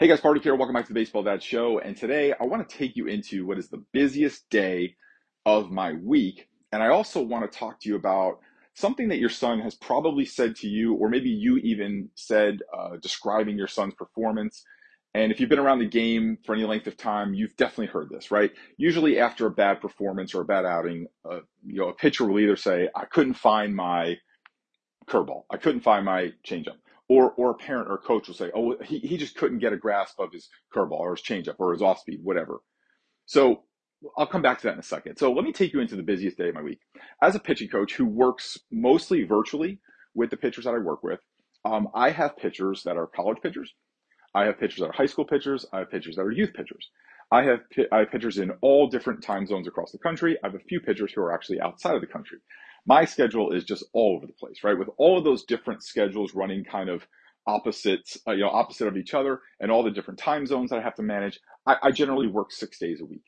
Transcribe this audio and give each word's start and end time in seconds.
Hey 0.00 0.08
guys, 0.08 0.22
Party 0.22 0.40
here. 0.40 0.54
Welcome 0.54 0.72
back 0.72 0.86
to 0.86 0.94
the 0.94 0.98
Baseball 0.98 1.22
Dad 1.22 1.42
Show. 1.42 1.78
And 1.78 1.94
today 1.94 2.32
I 2.40 2.44
want 2.44 2.66
to 2.66 2.74
take 2.74 2.96
you 2.96 3.06
into 3.06 3.44
what 3.44 3.58
is 3.58 3.68
the 3.68 3.84
busiest 3.92 4.48
day 4.48 4.96
of 5.44 5.70
my 5.70 5.92
week. 5.92 6.48
And 6.72 6.82
I 6.82 6.88
also 6.88 7.20
want 7.20 7.44
to 7.52 7.58
talk 7.58 7.78
to 7.80 7.88
you 7.90 7.96
about 7.96 8.38
something 8.72 9.08
that 9.08 9.18
your 9.18 9.28
son 9.28 9.60
has 9.60 9.74
probably 9.74 10.24
said 10.24 10.56
to 10.56 10.68
you, 10.68 10.94
or 10.94 11.10
maybe 11.10 11.28
you 11.28 11.58
even 11.58 12.08
said 12.14 12.60
uh, 12.74 12.96
describing 13.02 13.58
your 13.58 13.66
son's 13.66 13.92
performance. 13.92 14.64
And 15.12 15.30
if 15.30 15.38
you've 15.38 15.50
been 15.50 15.58
around 15.58 15.80
the 15.80 15.84
game 15.84 16.38
for 16.46 16.54
any 16.54 16.64
length 16.64 16.86
of 16.86 16.96
time, 16.96 17.34
you've 17.34 17.56
definitely 17.58 17.88
heard 17.88 18.08
this, 18.08 18.30
right? 18.30 18.52
Usually 18.78 19.20
after 19.20 19.44
a 19.44 19.50
bad 19.50 19.82
performance 19.82 20.34
or 20.34 20.40
a 20.40 20.46
bad 20.46 20.64
outing, 20.64 21.08
uh, 21.30 21.40
you 21.62 21.78
know, 21.78 21.88
a 21.88 21.94
pitcher 21.94 22.24
will 22.24 22.40
either 22.40 22.56
say, 22.56 22.88
I 22.96 23.04
couldn't 23.04 23.34
find 23.34 23.76
my 23.76 24.16
curveball. 25.06 25.42
I 25.50 25.58
couldn't 25.58 25.82
find 25.82 26.06
my 26.06 26.32
changeup 26.42 26.78
or 27.10 27.32
or 27.32 27.50
a 27.50 27.54
parent 27.54 27.88
or 27.88 27.94
a 27.94 27.98
coach 27.98 28.28
will 28.28 28.36
say, 28.36 28.50
oh, 28.54 28.76
he, 28.84 29.00
he 29.00 29.16
just 29.16 29.36
couldn't 29.36 29.58
get 29.58 29.72
a 29.72 29.76
grasp 29.76 30.20
of 30.20 30.32
his 30.32 30.48
curveball 30.74 31.00
or 31.00 31.16
his 31.16 31.24
changeup 31.24 31.56
or 31.58 31.72
his 31.72 31.82
off 31.82 31.98
speed, 31.98 32.20
whatever. 32.22 32.60
So 33.26 33.64
I'll 34.16 34.28
come 34.28 34.42
back 34.42 34.58
to 34.60 34.68
that 34.68 34.74
in 34.74 34.78
a 34.78 34.84
second. 34.84 35.16
So 35.16 35.32
let 35.32 35.44
me 35.44 35.52
take 35.52 35.72
you 35.72 35.80
into 35.80 35.96
the 35.96 36.04
busiest 36.04 36.38
day 36.38 36.50
of 36.50 36.54
my 36.54 36.62
week. 36.62 36.78
As 37.20 37.34
a 37.34 37.40
pitching 37.40 37.68
coach 37.68 37.94
who 37.94 38.06
works 38.06 38.58
mostly 38.70 39.24
virtually 39.24 39.80
with 40.14 40.30
the 40.30 40.36
pitchers 40.36 40.64
that 40.66 40.74
I 40.74 40.78
work 40.78 41.02
with, 41.02 41.18
um, 41.64 41.88
I 41.94 42.10
have 42.10 42.36
pitchers 42.36 42.84
that 42.84 42.96
are 42.96 43.08
college 43.08 43.38
pitchers. 43.42 43.74
I 44.32 44.44
have 44.44 44.60
pitchers 44.60 44.78
that 44.78 44.90
are 44.90 44.92
high 44.92 45.06
school 45.06 45.24
pitchers. 45.24 45.66
I 45.72 45.80
have 45.80 45.90
pitchers 45.90 46.14
that 46.14 46.22
are 46.22 46.30
youth 46.30 46.52
pitchers. 46.54 46.90
I 47.32 47.42
have 47.42 47.60
I 47.90 47.98
have 47.98 48.12
pitchers 48.12 48.38
in 48.38 48.52
all 48.62 48.88
different 48.88 49.22
time 49.22 49.46
zones 49.46 49.66
across 49.66 49.90
the 49.90 49.98
country. 49.98 50.38
I 50.44 50.46
have 50.46 50.54
a 50.54 50.60
few 50.60 50.80
pitchers 50.80 51.12
who 51.12 51.22
are 51.22 51.34
actually 51.34 51.60
outside 51.60 51.96
of 51.96 52.00
the 52.00 52.06
country 52.06 52.38
my 52.86 53.04
schedule 53.04 53.52
is 53.52 53.64
just 53.64 53.84
all 53.92 54.16
over 54.16 54.26
the 54.26 54.32
place, 54.32 54.64
right? 54.64 54.78
With 54.78 54.88
all 54.96 55.18
of 55.18 55.24
those 55.24 55.44
different 55.44 55.82
schedules 55.82 56.34
running 56.34 56.64
kind 56.64 56.88
of 56.88 57.06
opposites, 57.46 58.18
uh, 58.26 58.32
you 58.32 58.40
know, 58.40 58.50
opposite 58.50 58.88
of 58.88 58.96
each 58.96 59.14
other, 59.14 59.40
and 59.60 59.70
all 59.70 59.82
the 59.82 59.90
different 59.90 60.18
time 60.18 60.46
zones 60.46 60.70
that 60.70 60.78
I 60.78 60.82
have 60.82 60.94
to 60.96 61.02
manage, 61.02 61.40
I, 61.66 61.76
I 61.82 61.90
generally 61.90 62.26
work 62.26 62.52
six 62.52 62.78
days 62.78 63.00
a 63.00 63.04
week. 63.04 63.24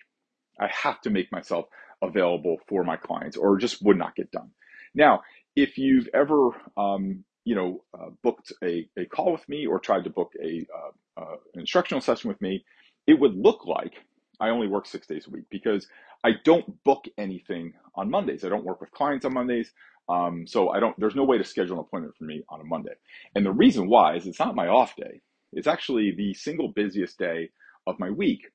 I 0.61 0.69
have 0.69 1.01
to 1.03 1.11
make 1.11 1.33
myself 1.33 1.67
available 2.03 2.59
for 2.69 2.85
my 2.85 2.97
clients, 2.97 3.37
or 3.37 3.59
just 3.59 3.83
would 3.83 3.99
not 3.99 4.15
get 4.15 4.31
done. 4.31 4.51
Now, 4.95 5.23
if 5.57 5.79
you've 5.79 6.09
ever, 6.15 6.51
um, 6.77 7.25
you 7.45 7.55
know, 7.55 7.83
uh, 7.99 8.11
booked 8.23 8.53
a, 8.63 8.89
a 8.99 9.07
call 9.07 9.33
with 9.33 9.49
me 9.49 9.67
or 9.67 9.79
tried 9.79 10.05
to 10.05 10.11
book 10.11 10.33
a 10.43 10.67
uh, 10.77 11.21
uh 11.21 11.37
instructional 11.55 12.01
session 12.01 12.29
with 12.29 12.41
me, 12.41 12.65
it 13.07 13.19
would 13.19 13.35
look 13.35 13.67
like 13.67 13.95
I 14.41 14.49
only 14.49 14.69
work 14.69 14.87
six 14.87 15.07
days 15.07 15.27
a 15.27 15.31
week 15.31 15.45
because 15.51 15.87
I 16.25 16.33
don't 16.45 16.83
book 16.85 17.05
anything 17.19 17.75
on 17.95 18.11
Mondays. 18.11 18.45
I 18.45 18.49
don't 18.49 18.65
work 18.65 18.81
with 18.81 18.91
clients 18.93 19.25
on 19.25 19.35
Mondays. 19.35 19.73
Um, 20.09 20.47
so 20.47 20.71
I 20.71 20.81
don't, 20.81 20.99
there's 20.99 21.15
no 21.15 21.25
way 21.25 21.39
to 21.39 21.45
schedule 21.45 21.75
an 21.75 21.81
appointment 21.81 22.17
for 22.17 22.25
me 22.25 22.43
on 22.49 22.61
a 22.61 22.65
Monday. 22.65 22.95
And 23.35 23.47
the 23.47 23.53
reason 23.53 23.89
why 23.89 24.17
is 24.17 24.27
it's 24.27 24.41
not 24.41 24.55
my 24.55 24.69
off 24.69 24.97
day. 24.97 25.21
It's 25.53 25.67
actually 25.67 26.15
the 26.17 26.35
single 26.35 26.69
busiest 26.69 27.19
day 27.19 27.51
of 27.87 27.99
my 27.99 28.11
week 28.11 28.51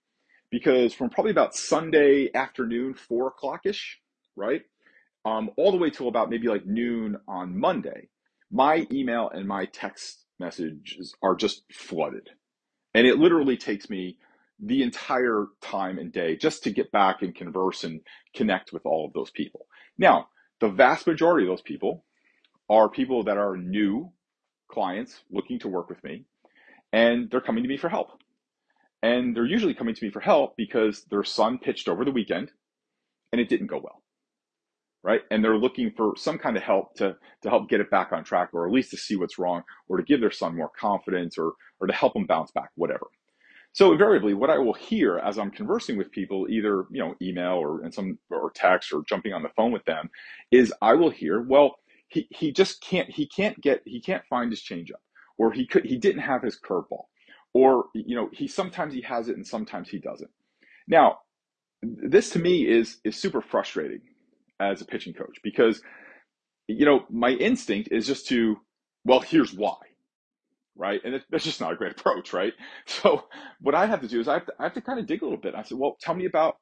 because 0.49 0.93
from 0.93 1.09
probably 1.09 1.31
about 1.31 1.55
Sunday 1.55 2.29
afternoon, 2.33 2.93
four 2.93 3.27
o'clock 3.27 3.61
ish, 3.65 3.99
right? 4.35 4.61
Um, 5.25 5.51
all 5.57 5.71
the 5.71 5.77
way 5.77 5.89
till 5.89 6.07
about 6.07 6.29
maybe 6.29 6.47
like 6.47 6.65
noon 6.65 7.17
on 7.27 7.57
Monday, 7.57 8.09
my 8.51 8.87
email 8.91 9.29
and 9.33 9.47
my 9.47 9.65
text 9.65 10.25
messages 10.39 11.13
are 11.21 11.35
just 11.35 11.63
flooded. 11.71 12.29
And 12.93 13.05
it 13.05 13.17
literally 13.17 13.57
takes 13.57 13.89
me 13.89 14.17
the 14.59 14.81
entire 14.81 15.47
time 15.61 15.99
and 15.99 16.11
day 16.11 16.35
just 16.35 16.63
to 16.63 16.71
get 16.71 16.91
back 16.91 17.21
and 17.21 17.35
converse 17.35 17.83
and 17.83 18.01
connect 18.35 18.73
with 18.73 18.85
all 18.85 19.05
of 19.05 19.13
those 19.13 19.31
people. 19.31 19.67
Now, 19.97 20.29
the 20.59 20.69
vast 20.69 21.05
majority 21.05 21.45
of 21.45 21.51
those 21.51 21.61
people 21.61 22.03
are 22.69 22.89
people 22.89 23.23
that 23.25 23.37
are 23.37 23.55
new 23.55 24.11
clients 24.69 25.21
looking 25.31 25.59
to 25.59 25.67
work 25.67 25.89
with 25.89 26.03
me, 26.03 26.25
and 26.91 27.29
they're 27.29 27.41
coming 27.41 27.63
to 27.63 27.69
me 27.69 27.77
for 27.77 27.89
help. 27.89 28.09
And 29.03 29.35
they're 29.35 29.45
usually 29.45 29.75
coming 29.75 29.93
to 29.93 30.03
me 30.03 30.09
for 30.11 30.19
help 30.19 30.57
because 30.57 31.03
their 31.05 31.23
son 31.23 31.59
pitched 31.59 31.87
over 31.87 32.03
the 32.03 32.11
weekend 32.11 32.51
and 33.31 33.39
it 33.39 33.47
didn't 33.47 33.67
go 33.67 33.79
well. 33.81 34.01
Right. 35.03 35.21
And 35.29 35.43
they're 35.43 35.57
looking 35.57 35.91
for 35.95 36.13
some 36.17 36.39
kind 36.39 36.57
of 36.57 36.63
help 36.63 36.95
to, 36.95 37.15
to 37.43 37.49
help 37.49 37.69
get 37.69 37.79
it 37.79 37.91
back 37.91 38.11
on 38.11 38.23
track 38.23 38.49
or 38.53 38.65
at 38.65 38.73
least 38.73 38.89
to 38.91 38.97
see 38.97 39.15
what's 39.15 39.37
wrong 39.37 39.61
or 39.87 39.97
to 39.97 40.03
give 40.03 40.19
their 40.19 40.31
son 40.31 40.55
more 40.55 40.71
confidence 40.77 41.37
or, 41.37 41.53
or 41.79 41.87
to 41.87 41.93
help 41.93 42.13
them 42.13 42.25
bounce 42.25 42.51
back, 42.51 42.71
whatever. 42.75 43.05
So 43.77 43.91
invariably, 43.91 44.33
what 44.33 44.49
I 44.49 44.57
will 44.57 44.73
hear 44.73 45.19
as 45.19 45.37
I'm 45.37 45.51
conversing 45.51 45.99
with 45.99 46.09
people, 46.09 46.47
either 46.49 46.87
you 46.89 46.99
know 46.99 47.13
email 47.21 47.53
or 47.61 47.85
in 47.85 47.91
some 47.91 48.17
or 48.31 48.49
text 48.55 48.91
or 48.91 49.03
jumping 49.07 49.33
on 49.33 49.43
the 49.43 49.51
phone 49.55 49.71
with 49.71 49.85
them, 49.85 50.09
is 50.49 50.73
I 50.81 50.95
will 50.95 51.11
hear, 51.11 51.43
well, 51.43 51.75
he, 52.07 52.27
he 52.31 52.51
just 52.51 52.81
can't 52.81 53.07
he 53.07 53.27
can't 53.27 53.61
get 53.61 53.83
he 53.85 54.01
can't 54.01 54.25
find 54.31 54.51
his 54.51 54.63
changeup, 54.63 55.03
or 55.37 55.51
he 55.51 55.67
could 55.67 55.85
he 55.85 55.95
didn't 55.95 56.23
have 56.23 56.41
his 56.41 56.59
curveball, 56.59 57.03
or 57.53 57.85
you 57.93 58.15
know 58.15 58.31
he 58.33 58.47
sometimes 58.47 58.95
he 58.95 59.01
has 59.01 59.29
it 59.29 59.35
and 59.35 59.45
sometimes 59.45 59.89
he 59.89 59.99
doesn't. 59.99 60.31
Now, 60.87 61.19
this 61.83 62.31
to 62.31 62.39
me 62.39 62.67
is 62.67 62.97
is 63.03 63.15
super 63.15 63.41
frustrating 63.41 64.01
as 64.59 64.81
a 64.81 64.85
pitching 64.85 65.13
coach 65.13 65.37
because 65.43 65.83
you 66.67 66.83
know 66.83 67.05
my 67.11 67.29
instinct 67.29 67.89
is 67.91 68.07
just 68.07 68.27
to 68.29 68.57
well 69.05 69.19
here's 69.19 69.53
why 69.53 69.75
right? 70.77 71.01
And 71.03 71.21
that's 71.29 71.43
just 71.43 71.61
not 71.61 71.73
a 71.73 71.75
great 71.75 71.91
approach, 71.99 72.33
right? 72.33 72.53
So 72.85 73.25
what 73.61 73.75
I 73.75 73.85
have 73.85 74.01
to 74.01 74.07
do 74.07 74.19
is 74.19 74.27
I 74.27 74.33
have 74.35 74.45
to, 74.45 74.53
I 74.59 74.63
have 74.63 74.73
to 74.73 74.81
kind 74.81 74.99
of 74.99 75.05
dig 75.07 75.21
a 75.21 75.25
little 75.25 75.39
bit. 75.39 75.55
I 75.55 75.63
said, 75.63 75.77
well, 75.77 75.97
tell 76.01 76.15
me 76.15 76.25
about, 76.25 76.57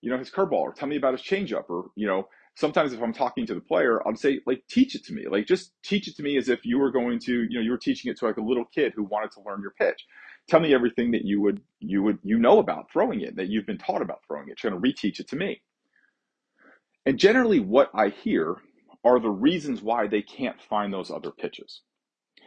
you 0.00 0.10
know, 0.10 0.18
his 0.18 0.30
curveball 0.30 0.52
or 0.52 0.72
tell 0.72 0.88
me 0.88 0.96
about 0.96 1.12
his 1.12 1.22
changeup 1.22 1.64
or, 1.68 1.86
you 1.96 2.06
know, 2.06 2.28
sometimes 2.56 2.92
if 2.92 3.02
I'm 3.02 3.12
talking 3.12 3.46
to 3.46 3.54
the 3.54 3.60
player, 3.60 4.06
I'll 4.06 4.16
say, 4.16 4.40
like, 4.46 4.62
teach 4.68 4.94
it 4.94 5.04
to 5.06 5.12
me. 5.12 5.26
Like, 5.28 5.46
just 5.46 5.72
teach 5.82 6.08
it 6.08 6.16
to 6.16 6.22
me 6.22 6.36
as 6.36 6.48
if 6.48 6.64
you 6.64 6.78
were 6.78 6.90
going 6.90 7.18
to, 7.20 7.42
you 7.44 7.54
know, 7.58 7.60
you 7.60 7.70
were 7.70 7.78
teaching 7.78 8.10
it 8.10 8.18
to 8.18 8.26
like 8.26 8.36
a 8.36 8.42
little 8.42 8.64
kid 8.74 8.92
who 8.94 9.04
wanted 9.04 9.32
to 9.32 9.42
learn 9.46 9.60
your 9.62 9.74
pitch. 9.78 10.04
Tell 10.48 10.60
me 10.60 10.74
everything 10.74 11.10
that 11.12 11.24
you 11.24 11.40
would, 11.40 11.60
you 11.80 12.02
would, 12.02 12.18
you 12.22 12.38
know 12.38 12.58
about 12.58 12.90
throwing 12.92 13.22
it, 13.22 13.36
that 13.36 13.48
you've 13.48 13.66
been 13.66 13.78
taught 13.78 14.02
about 14.02 14.20
throwing 14.26 14.48
it. 14.48 14.62
You're 14.62 14.72
going 14.72 14.82
to 14.82 14.88
reteach 14.88 15.20
it 15.20 15.28
to 15.30 15.36
me. 15.36 15.62
And 17.06 17.18
generally 17.18 17.60
what 17.60 17.90
I 17.94 18.08
hear 18.08 18.56
are 19.04 19.20
the 19.20 19.30
reasons 19.30 19.82
why 19.82 20.06
they 20.06 20.22
can't 20.22 20.60
find 20.62 20.92
those 20.92 21.10
other 21.10 21.30
pitches. 21.30 21.82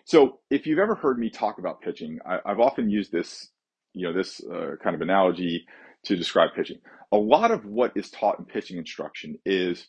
So 0.08 0.40
if 0.50 0.66
you've 0.66 0.80
ever 0.80 0.96
heard 0.96 1.20
me 1.20 1.30
talk 1.30 1.60
about 1.60 1.82
pitching, 1.82 2.20
I, 2.26 2.40
have 2.46 2.62
often 2.62 2.90
used 2.90 3.12
this, 3.12 3.50
you 3.94 4.08
know, 4.08 4.14
this 4.14 4.42
uh, 4.42 4.76
kind 4.82 4.96
of 4.96 5.02
analogy 5.02 5.66
to 6.04 6.16
describe 6.16 6.52
pitching. 6.56 6.78
A 7.12 7.18
lot 7.18 7.52
of 7.52 7.66
what 7.66 7.92
is 7.94 8.10
taught 8.10 8.40
in 8.40 8.46
pitching 8.46 8.78
instruction 8.78 9.38
is 9.46 9.88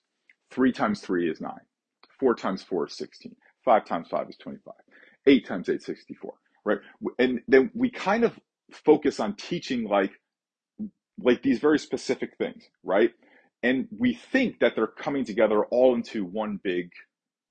three 0.51 0.73
times 0.73 1.01
three 1.01 1.31
is 1.31 1.41
nine, 1.41 1.61
four 2.19 2.35
times 2.35 2.65
four 2.65 2.89
is 2.89 2.97
16, 2.97 3.37
five 3.65 3.85
times 3.85 4.09
five 4.09 4.29
is 4.29 4.37
25, 4.39 4.75
eight 5.29 5.47
times 5.47 5.69
eight 5.69 5.77
is 5.77 5.87
64, 5.87 6.35
right? 6.65 6.79
And 7.21 7.41
then 7.47 7.71
we 7.73 7.89
kind 7.89 8.25
of 8.25 8.37
focus 8.73 9.21
on 9.21 9.37
teaching 9.37 9.85
like, 9.85 10.13
like 11.21 11.43
these 11.43 11.61
very 11.61 11.79
specific 11.79 12.37
things, 12.39 12.65
right? 12.83 13.13
And 13.63 13.87
we 13.97 14.15
think 14.15 14.59
that 14.59 14.75
they're 14.75 14.89
coming 14.89 15.25
together 15.25 15.65
all 15.67 15.95
into 15.95 16.25
one 16.25 16.59
big, 16.61 16.91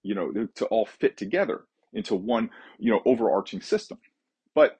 you 0.04 0.16
know, 0.16 0.48
to 0.56 0.66
all 0.66 0.86
fit 0.86 1.16
together 1.16 1.62
into 1.94 2.16
one, 2.16 2.50
you 2.80 2.92
know, 2.92 3.02
overarching 3.06 3.62
system. 3.62 4.00
But 4.56 4.80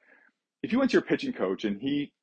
if 0.64 0.72
you 0.72 0.80
went 0.80 0.92
to 0.92 0.96
your 0.96 1.04
pitching 1.04 1.34
coach 1.34 1.66
and 1.66 1.82
he, 1.82 2.14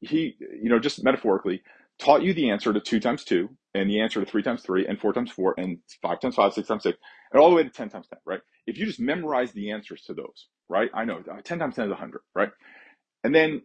he, 0.00 0.36
you 0.62 0.70
know, 0.70 0.78
just 0.78 1.04
metaphorically 1.04 1.62
taught 1.98 2.22
you 2.22 2.34
the 2.34 2.50
answer 2.50 2.72
to 2.72 2.80
two 2.80 3.00
times 3.00 3.24
two 3.24 3.50
and 3.74 3.90
the 3.90 4.00
answer 4.00 4.20
to 4.24 4.30
three 4.30 4.42
times 4.42 4.62
three 4.62 4.86
and 4.86 5.00
four 5.00 5.12
times 5.12 5.30
four 5.30 5.54
and 5.58 5.78
five 6.02 6.20
times 6.20 6.36
five, 6.36 6.54
six 6.54 6.68
times 6.68 6.84
six, 6.84 6.98
and 7.32 7.40
all 7.42 7.50
the 7.50 7.56
way 7.56 7.64
to 7.64 7.70
10 7.70 7.90
times 7.90 8.06
10, 8.08 8.18
right? 8.26 8.40
If 8.66 8.78
you 8.78 8.86
just 8.86 9.00
memorize 9.00 9.52
the 9.52 9.70
answers 9.72 10.02
to 10.04 10.14
those, 10.14 10.48
right? 10.68 10.90
I 10.94 11.04
know 11.04 11.22
uh, 11.30 11.42
10 11.42 11.58
times 11.60 11.76
10 11.76 11.86
is 11.86 11.90
100, 11.90 12.22
right? 12.34 12.50
And 13.24 13.34
then 13.34 13.62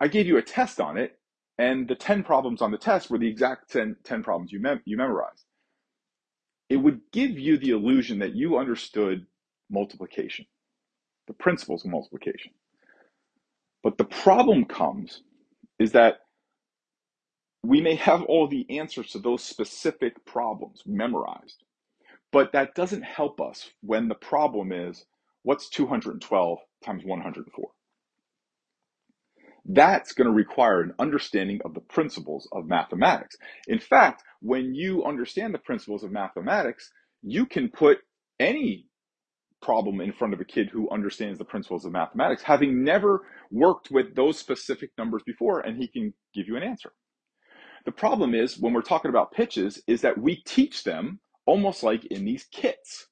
I 0.00 0.08
gave 0.08 0.26
you 0.26 0.36
a 0.38 0.42
test 0.42 0.80
on 0.80 0.98
it, 0.98 1.18
and 1.58 1.88
the 1.88 1.94
10 1.94 2.24
problems 2.24 2.62
on 2.62 2.70
the 2.70 2.78
test 2.78 3.10
were 3.10 3.18
the 3.18 3.28
exact 3.28 3.70
10, 3.72 3.96
10 4.04 4.18
problems 4.24 4.52
you, 4.52 4.60
mem- 4.60 4.82
you 4.84 4.96
memorized. 4.96 5.44
It 6.70 6.78
would 6.78 7.00
give 7.12 7.32
you 7.38 7.58
the 7.58 7.70
illusion 7.70 8.20
that 8.20 8.34
you 8.34 8.58
understood 8.58 9.26
multiplication, 9.70 10.46
the 11.26 11.34
principles 11.34 11.84
of 11.84 11.90
multiplication. 11.90 12.52
But 13.82 13.98
the 13.98 14.04
problem 14.04 14.64
comes 14.64 15.22
is 15.78 15.92
that 15.92 16.20
we 17.62 17.80
may 17.80 17.94
have 17.96 18.22
all 18.24 18.46
the 18.46 18.66
answers 18.78 19.10
to 19.10 19.18
those 19.18 19.42
specific 19.42 20.24
problems 20.26 20.82
memorized, 20.86 21.62
but 22.32 22.52
that 22.52 22.74
doesn't 22.74 23.02
help 23.02 23.40
us 23.40 23.70
when 23.80 24.08
the 24.08 24.14
problem 24.14 24.72
is 24.72 25.04
what's 25.42 25.68
212 25.70 26.58
times 26.84 27.04
104? 27.04 27.70
That's 29.66 30.12
going 30.12 30.26
to 30.26 30.32
require 30.32 30.82
an 30.82 30.92
understanding 30.98 31.60
of 31.64 31.72
the 31.72 31.80
principles 31.80 32.46
of 32.52 32.66
mathematics. 32.66 33.36
In 33.66 33.78
fact, 33.78 34.22
when 34.40 34.74
you 34.74 35.04
understand 35.04 35.54
the 35.54 35.58
principles 35.58 36.04
of 36.04 36.12
mathematics, 36.12 36.90
you 37.22 37.46
can 37.46 37.70
put 37.70 37.98
any 38.38 38.86
problem 39.64 40.00
in 40.00 40.12
front 40.12 40.34
of 40.34 40.40
a 40.40 40.44
kid 40.44 40.68
who 40.70 40.90
understands 40.90 41.38
the 41.38 41.44
principles 41.44 41.84
of 41.84 41.92
mathematics, 41.92 42.42
having 42.42 42.84
never 42.84 43.26
worked 43.50 43.90
with 43.90 44.14
those 44.14 44.38
specific 44.38 44.90
numbers 44.98 45.22
before, 45.24 45.60
and 45.60 45.78
he 45.78 45.88
can 45.88 46.12
give 46.34 46.46
you 46.46 46.56
an 46.56 46.62
answer. 46.62 46.92
The 47.86 47.92
problem 47.92 48.34
is 48.34 48.58
when 48.58 48.72
we're 48.74 48.82
talking 48.82 49.08
about 49.08 49.32
pitches, 49.32 49.82
is 49.86 50.02
that 50.02 50.18
we 50.18 50.36
teach 50.36 50.84
them 50.84 51.20
almost 51.46 51.82
like 51.82 52.04
in 52.06 52.24
these 52.24 52.44
kits, 52.52 53.08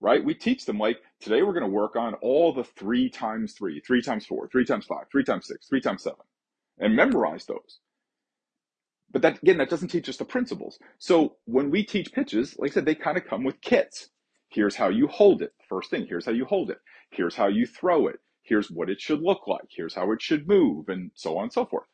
right? 0.00 0.24
We 0.24 0.34
teach 0.34 0.66
them 0.66 0.78
like 0.78 0.98
today 1.20 1.42
we're 1.42 1.52
going 1.52 1.70
to 1.70 1.70
work 1.70 1.96
on 1.96 2.14
all 2.14 2.52
the 2.52 2.64
three 2.64 3.10
times 3.10 3.54
three, 3.54 3.80
three 3.80 4.02
times 4.02 4.26
four, 4.26 4.48
three 4.48 4.64
times 4.64 4.86
five, 4.86 5.04
three 5.12 5.24
times 5.24 5.46
six, 5.46 5.68
three 5.68 5.80
times 5.80 6.02
seven, 6.02 6.20
and 6.78 6.96
memorize 6.96 7.46
those. 7.46 7.80
But 9.12 9.22
that 9.22 9.42
again, 9.42 9.58
that 9.58 9.70
doesn't 9.70 9.88
teach 9.88 10.08
us 10.08 10.18
the 10.18 10.24
principles. 10.24 10.78
So 10.98 11.36
when 11.46 11.70
we 11.70 11.84
teach 11.84 12.12
pitches, 12.12 12.56
like 12.58 12.72
I 12.72 12.74
said, 12.74 12.86
they 12.86 12.94
kind 12.94 13.18
of 13.18 13.26
come 13.26 13.44
with 13.44 13.60
kits. 13.60 14.10
Here's 14.50 14.76
how 14.76 14.88
you 14.88 15.06
hold 15.06 15.42
it. 15.42 15.52
First 15.68 15.90
thing, 15.90 16.06
here's 16.06 16.26
how 16.26 16.32
you 16.32 16.44
hold 16.44 16.70
it. 16.70 16.78
Here's 17.10 17.36
how 17.36 17.46
you 17.46 17.66
throw 17.66 18.08
it. 18.08 18.20
Here's 18.42 18.70
what 18.70 18.90
it 18.90 19.00
should 19.00 19.22
look 19.22 19.46
like. 19.46 19.68
Here's 19.70 19.94
how 19.94 20.10
it 20.12 20.20
should 20.20 20.48
move, 20.48 20.88
and 20.88 21.12
so 21.14 21.38
on 21.38 21.44
and 21.44 21.52
so 21.52 21.64
forth. 21.64 21.86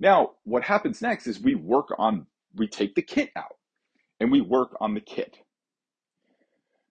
Now, 0.00 0.32
what 0.44 0.64
happens 0.64 1.02
next 1.02 1.26
is 1.26 1.40
we 1.40 1.54
work 1.54 1.88
on, 1.98 2.26
we 2.54 2.66
take 2.66 2.94
the 2.94 3.02
kit 3.02 3.30
out 3.36 3.56
and 4.18 4.32
we 4.32 4.40
work 4.40 4.76
on 4.80 4.94
the 4.94 5.00
kit. 5.00 5.36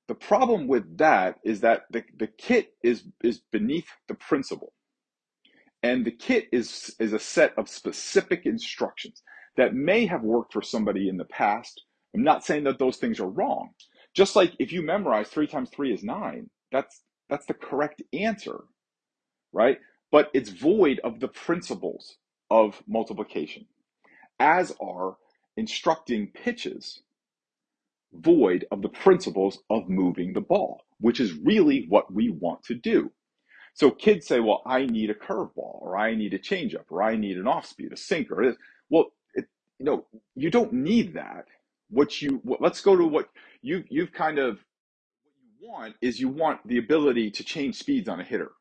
The 0.08 0.16
problem 0.16 0.68
with 0.68 0.98
that 0.98 1.40
is 1.44 1.62
that 1.62 1.84
the, 1.92 2.04
the 2.18 2.28
kit 2.28 2.74
is, 2.84 3.04
is 3.24 3.42
beneath 3.52 3.88
the 4.08 4.16
principle. 4.16 4.74
And 5.82 6.06
the 6.06 6.12
kit 6.12 6.48
is, 6.52 6.96
is 7.00 7.14
a 7.14 7.20
set 7.20 7.54
of 7.58 7.70
specific 7.70 8.46
instructions 8.46 9.24
that 9.58 9.74
may 9.74 10.06
have 10.06 10.24
worked 10.24 10.54
for 10.54 10.62
somebody 10.62 11.10
in 11.10 11.18
the 11.18 11.26
past. 11.26 11.84
I'm 12.14 12.24
not 12.24 12.46
saying 12.46 12.66
that 12.66 12.80
those 12.80 12.98
things 12.98 13.20
are 13.20 13.30
wrong. 13.30 13.70
Just 14.16 14.36
like 14.36 14.54
if 14.60 14.72
you 14.74 14.82
memorize 14.84 15.30
three 15.30 15.48
times 15.48 15.70
three 15.72 15.94
is 15.94 16.04
nine, 16.04 16.50
that's, 16.72 17.02
that's 17.30 17.46
the 17.48 17.56
correct 17.56 18.04
answer, 18.14 18.62
right? 19.54 19.80
But 20.12 20.32
it's 20.34 20.50
void 20.50 21.00
of 21.04 21.20
the 21.20 21.30
principles 21.30 22.18
of 22.52 22.84
multiplication, 22.88 23.68
as 24.40 24.74
are 24.82 25.18
instructing 25.58 26.28
pitches 26.28 27.02
void 28.14 28.66
of 28.72 28.84
the 28.84 28.90
principles 28.90 29.60
of 29.70 29.90
moving 29.90 30.34
the 30.34 30.42
ball, 30.42 30.84
which 31.02 31.22
is 31.22 31.34
really 31.34 31.86
what 31.90 32.14
we 32.14 32.30
want 32.30 32.64
to 32.66 32.76
do. 32.76 33.12
So 33.74 33.92
kids 33.92 34.28
say, 34.28 34.40
well, 34.42 34.64
I 34.66 34.86
need 34.86 35.10
a 35.10 35.14
curveball, 35.16 35.82
or 35.82 35.98
I 35.98 36.16
need 36.16 36.34
a 36.34 36.40
changeup, 36.40 36.86
or 36.92 37.04
I 37.04 37.16
need 37.18 37.38
an 37.38 37.48
off 37.48 37.68
speed, 37.68 37.94
a 37.94 37.98
sinker. 37.98 38.56
Well, 38.90 39.12
it, 39.36 39.48
you 39.80 39.86
know, 39.86 40.06
you 40.36 40.52
don't 40.52 40.74
need 40.74 41.16
that. 41.16 41.46
What 41.90 42.22
you 42.22 42.42
what, 42.44 42.62
let's 42.62 42.82
go 42.82 42.96
to 42.98 43.06
what 43.06 43.30
you 43.62 43.84
you've 43.90 44.14
kind 44.14 44.40
of 44.40 44.60
what 45.24 45.34
you 45.42 45.70
want 45.70 45.96
is 46.02 46.20
you 46.20 46.30
want 46.30 46.68
the 46.68 46.80
ability 46.80 47.32
to 47.32 47.44
change 47.44 47.78
speeds 47.78 48.10
on 48.10 48.20
a 48.22 48.24
hitter. 48.24 48.52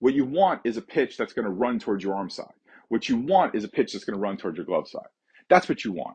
What 0.00 0.14
you 0.14 0.24
want 0.26 0.62
is 0.64 0.76
a 0.78 0.82
pitch 0.82 1.16
that's 1.16 1.32
going 1.34 1.46
to 1.46 1.52
run 1.52 1.78
towards 1.80 2.04
your 2.04 2.14
arm 2.16 2.30
side. 2.30 2.52
What 2.88 3.08
you 3.08 3.16
want 3.18 3.54
is 3.54 3.64
a 3.64 3.68
pitch 3.68 3.92
that's 3.92 4.04
going 4.04 4.16
to 4.16 4.20
run 4.22 4.36
towards 4.38 4.58
your 4.58 4.66
glove 4.66 4.88
side. 4.88 5.08
That's 5.50 5.68
what 5.68 5.84
you 5.84 5.92
want 5.92 6.10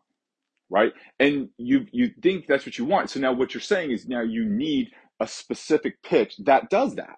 right? 0.69 0.94
And 1.19 1.50
you 1.57 1.86
you 1.92 2.12
think 2.22 2.48
that's 2.48 2.66
what 2.66 2.78
you 2.78 2.86
want. 2.86 3.10
So 3.10 3.19
now 3.19 3.34
what 3.34 3.54
you're 3.54 3.62
saying 3.62 3.92
is 3.92 4.08
now 4.08 4.22
you 4.22 4.46
need 4.46 4.92
a 5.19 5.28
specific 5.28 6.01
pitch 6.04 6.36
that 6.46 6.69
does 6.69 6.96
that. 6.96 7.18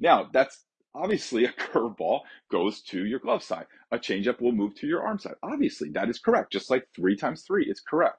Now 0.00 0.28
that's 0.32 0.64
obviously 0.94 1.44
a 1.44 1.52
curveball 1.52 2.20
goes 2.50 2.82
to 2.82 3.04
your 3.04 3.18
glove 3.18 3.42
side. 3.42 3.66
A 3.90 3.98
changeup 3.98 4.40
will 4.40 4.52
move 4.52 4.74
to 4.76 4.86
your 4.86 5.02
arm 5.02 5.18
side. 5.18 5.34
Obviously, 5.42 5.90
that 5.90 6.08
is 6.08 6.18
correct. 6.18 6.52
Just 6.52 6.70
like 6.70 6.86
three 6.94 7.16
times 7.16 7.42
three 7.42 7.66
is 7.66 7.80
correct. 7.80 8.16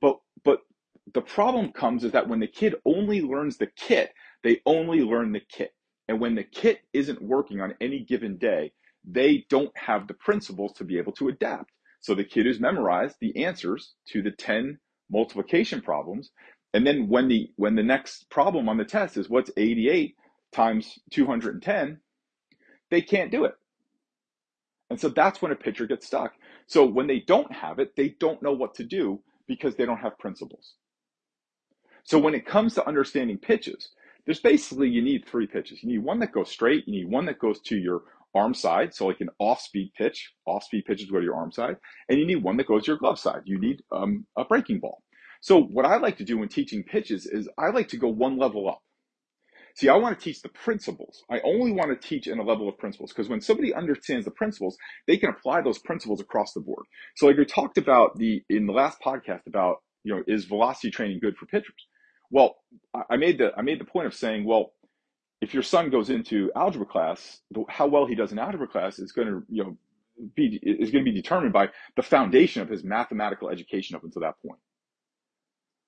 But 0.00 0.18
but 0.44 0.60
the 1.12 1.22
problem 1.22 1.72
comes 1.72 2.04
is 2.04 2.12
that 2.12 2.28
when 2.28 2.40
the 2.40 2.46
kid 2.46 2.74
only 2.84 3.20
learns 3.20 3.58
the 3.58 3.68
kit, 3.76 4.12
they 4.42 4.60
only 4.66 5.00
learn 5.02 5.32
the 5.32 5.40
kit. 5.40 5.72
And 6.08 6.20
when 6.20 6.34
the 6.34 6.44
kit 6.44 6.80
isn't 6.92 7.22
working 7.22 7.60
on 7.60 7.74
any 7.80 8.00
given 8.00 8.36
day, 8.36 8.72
they 9.04 9.46
don't 9.48 9.76
have 9.76 10.06
the 10.06 10.14
principles 10.14 10.72
to 10.74 10.84
be 10.84 10.98
able 10.98 11.12
to 11.12 11.28
adapt. 11.28 11.70
So 12.00 12.14
the 12.14 12.24
kid 12.24 12.46
has 12.46 12.60
memorized 12.60 13.16
the 13.20 13.44
answers 13.44 13.94
to 14.08 14.22
the 14.22 14.30
10 14.30 14.78
multiplication 15.10 15.80
problems. 15.80 16.30
And 16.74 16.86
then 16.86 17.08
when 17.08 17.28
the 17.28 17.50
when 17.56 17.76
the 17.76 17.82
next 17.82 18.28
problem 18.30 18.68
on 18.68 18.76
the 18.76 18.84
test 18.84 19.16
is 19.16 19.30
what's 19.30 19.50
88 19.56 20.14
times 20.52 20.98
210, 21.12 22.00
they 22.94 23.02
can't 23.02 23.30
do 23.30 23.44
it. 23.44 23.54
And 24.90 25.00
so 25.00 25.08
that's 25.08 25.42
when 25.42 25.52
a 25.52 25.56
pitcher 25.56 25.86
gets 25.86 26.06
stuck. 26.06 26.34
So 26.66 26.84
when 26.86 27.06
they 27.06 27.20
don't 27.20 27.52
have 27.52 27.78
it, 27.78 27.96
they 27.96 28.14
don't 28.20 28.42
know 28.42 28.52
what 28.52 28.74
to 28.76 28.84
do 28.84 29.20
because 29.46 29.76
they 29.76 29.84
don't 29.84 29.98
have 29.98 30.18
principles. 30.18 30.74
So 32.04 32.18
when 32.18 32.34
it 32.34 32.46
comes 32.46 32.74
to 32.74 32.86
understanding 32.86 33.38
pitches, 33.38 33.90
there's 34.24 34.40
basically 34.40 34.88
you 34.88 35.02
need 35.02 35.26
three 35.26 35.46
pitches. 35.46 35.82
You 35.82 35.90
need 35.90 36.04
one 36.04 36.20
that 36.20 36.32
goes 36.32 36.50
straight, 36.50 36.86
you 36.86 36.92
need 36.92 37.10
one 37.10 37.26
that 37.26 37.38
goes 37.38 37.60
to 37.62 37.76
your 37.76 38.02
arm 38.34 38.54
side, 38.54 38.94
so 38.94 39.06
like 39.06 39.20
an 39.20 39.30
off-speed 39.38 39.92
pitch. 39.96 40.32
Off-speed 40.46 40.84
pitches 40.86 41.10
go 41.10 41.18
to 41.18 41.24
your 41.24 41.36
arm 41.36 41.52
side, 41.52 41.76
and 42.08 42.18
you 42.18 42.26
need 42.26 42.42
one 42.42 42.56
that 42.58 42.66
goes 42.66 42.84
to 42.84 42.92
your 42.92 42.98
glove 42.98 43.18
side. 43.18 43.42
You 43.44 43.58
need 43.58 43.82
um, 43.92 44.26
a 44.36 44.44
breaking 44.44 44.80
ball. 44.80 45.02
So 45.40 45.62
what 45.62 45.86
I 45.86 45.96
like 45.96 46.16
to 46.18 46.24
do 46.24 46.38
when 46.38 46.48
teaching 46.48 46.82
pitches 46.82 47.26
is 47.26 47.48
I 47.58 47.70
like 47.70 47.88
to 47.88 47.96
go 47.96 48.08
one 48.08 48.38
level 48.38 48.68
up. 48.68 48.82
See, 49.74 49.88
I 49.88 49.96
want 49.96 50.16
to 50.16 50.24
teach 50.24 50.40
the 50.40 50.48
principles. 50.50 51.24
I 51.28 51.40
only 51.40 51.72
want 51.72 51.90
to 51.90 52.08
teach 52.08 52.28
in 52.28 52.38
a 52.38 52.44
level 52.44 52.68
of 52.68 52.78
principles 52.78 53.12
because 53.12 53.28
when 53.28 53.40
somebody 53.40 53.74
understands 53.74 54.24
the 54.24 54.30
principles, 54.30 54.76
they 55.08 55.16
can 55.16 55.30
apply 55.30 55.62
those 55.62 55.78
principles 55.78 56.20
across 56.20 56.52
the 56.52 56.60
board. 56.60 56.86
So 57.16 57.26
like 57.26 57.36
we 57.36 57.44
talked 57.44 57.76
about 57.76 58.16
the 58.16 58.42
in 58.48 58.66
the 58.66 58.72
last 58.72 59.00
podcast 59.00 59.46
about, 59.48 59.78
you 60.04 60.14
know, 60.14 60.22
is 60.28 60.44
velocity 60.44 60.92
training 60.92 61.18
good 61.20 61.36
for 61.36 61.46
pitchers? 61.46 61.88
Well, 62.30 62.56
I 63.10 63.16
made 63.16 63.38
the 63.38 63.52
I 63.56 63.62
made 63.62 63.80
the 63.80 63.84
point 63.84 64.06
of 64.06 64.14
saying, 64.14 64.44
well, 64.44 64.72
if 65.40 65.52
your 65.52 65.64
son 65.64 65.90
goes 65.90 66.08
into 66.08 66.52
algebra 66.54 66.86
class, 66.86 67.40
how 67.68 67.88
well 67.88 68.06
he 68.06 68.14
does 68.14 68.30
in 68.30 68.38
algebra 68.38 68.68
class 68.68 69.00
is 69.00 69.10
going 69.10 69.28
to, 69.28 69.42
you 69.50 69.64
know, 69.64 69.76
be 70.36 70.60
is 70.62 70.92
going 70.92 71.04
to 71.04 71.10
be 71.10 71.16
determined 71.16 71.52
by 71.52 71.68
the 71.96 72.02
foundation 72.02 72.62
of 72.62 72.68
his 72.68 72.84
mathematical 72.84 73.50
education 73.50 73.96
up 73.96 74.04
until 74.04 74.22
that 74.22 74.36
point. 74.46 74.60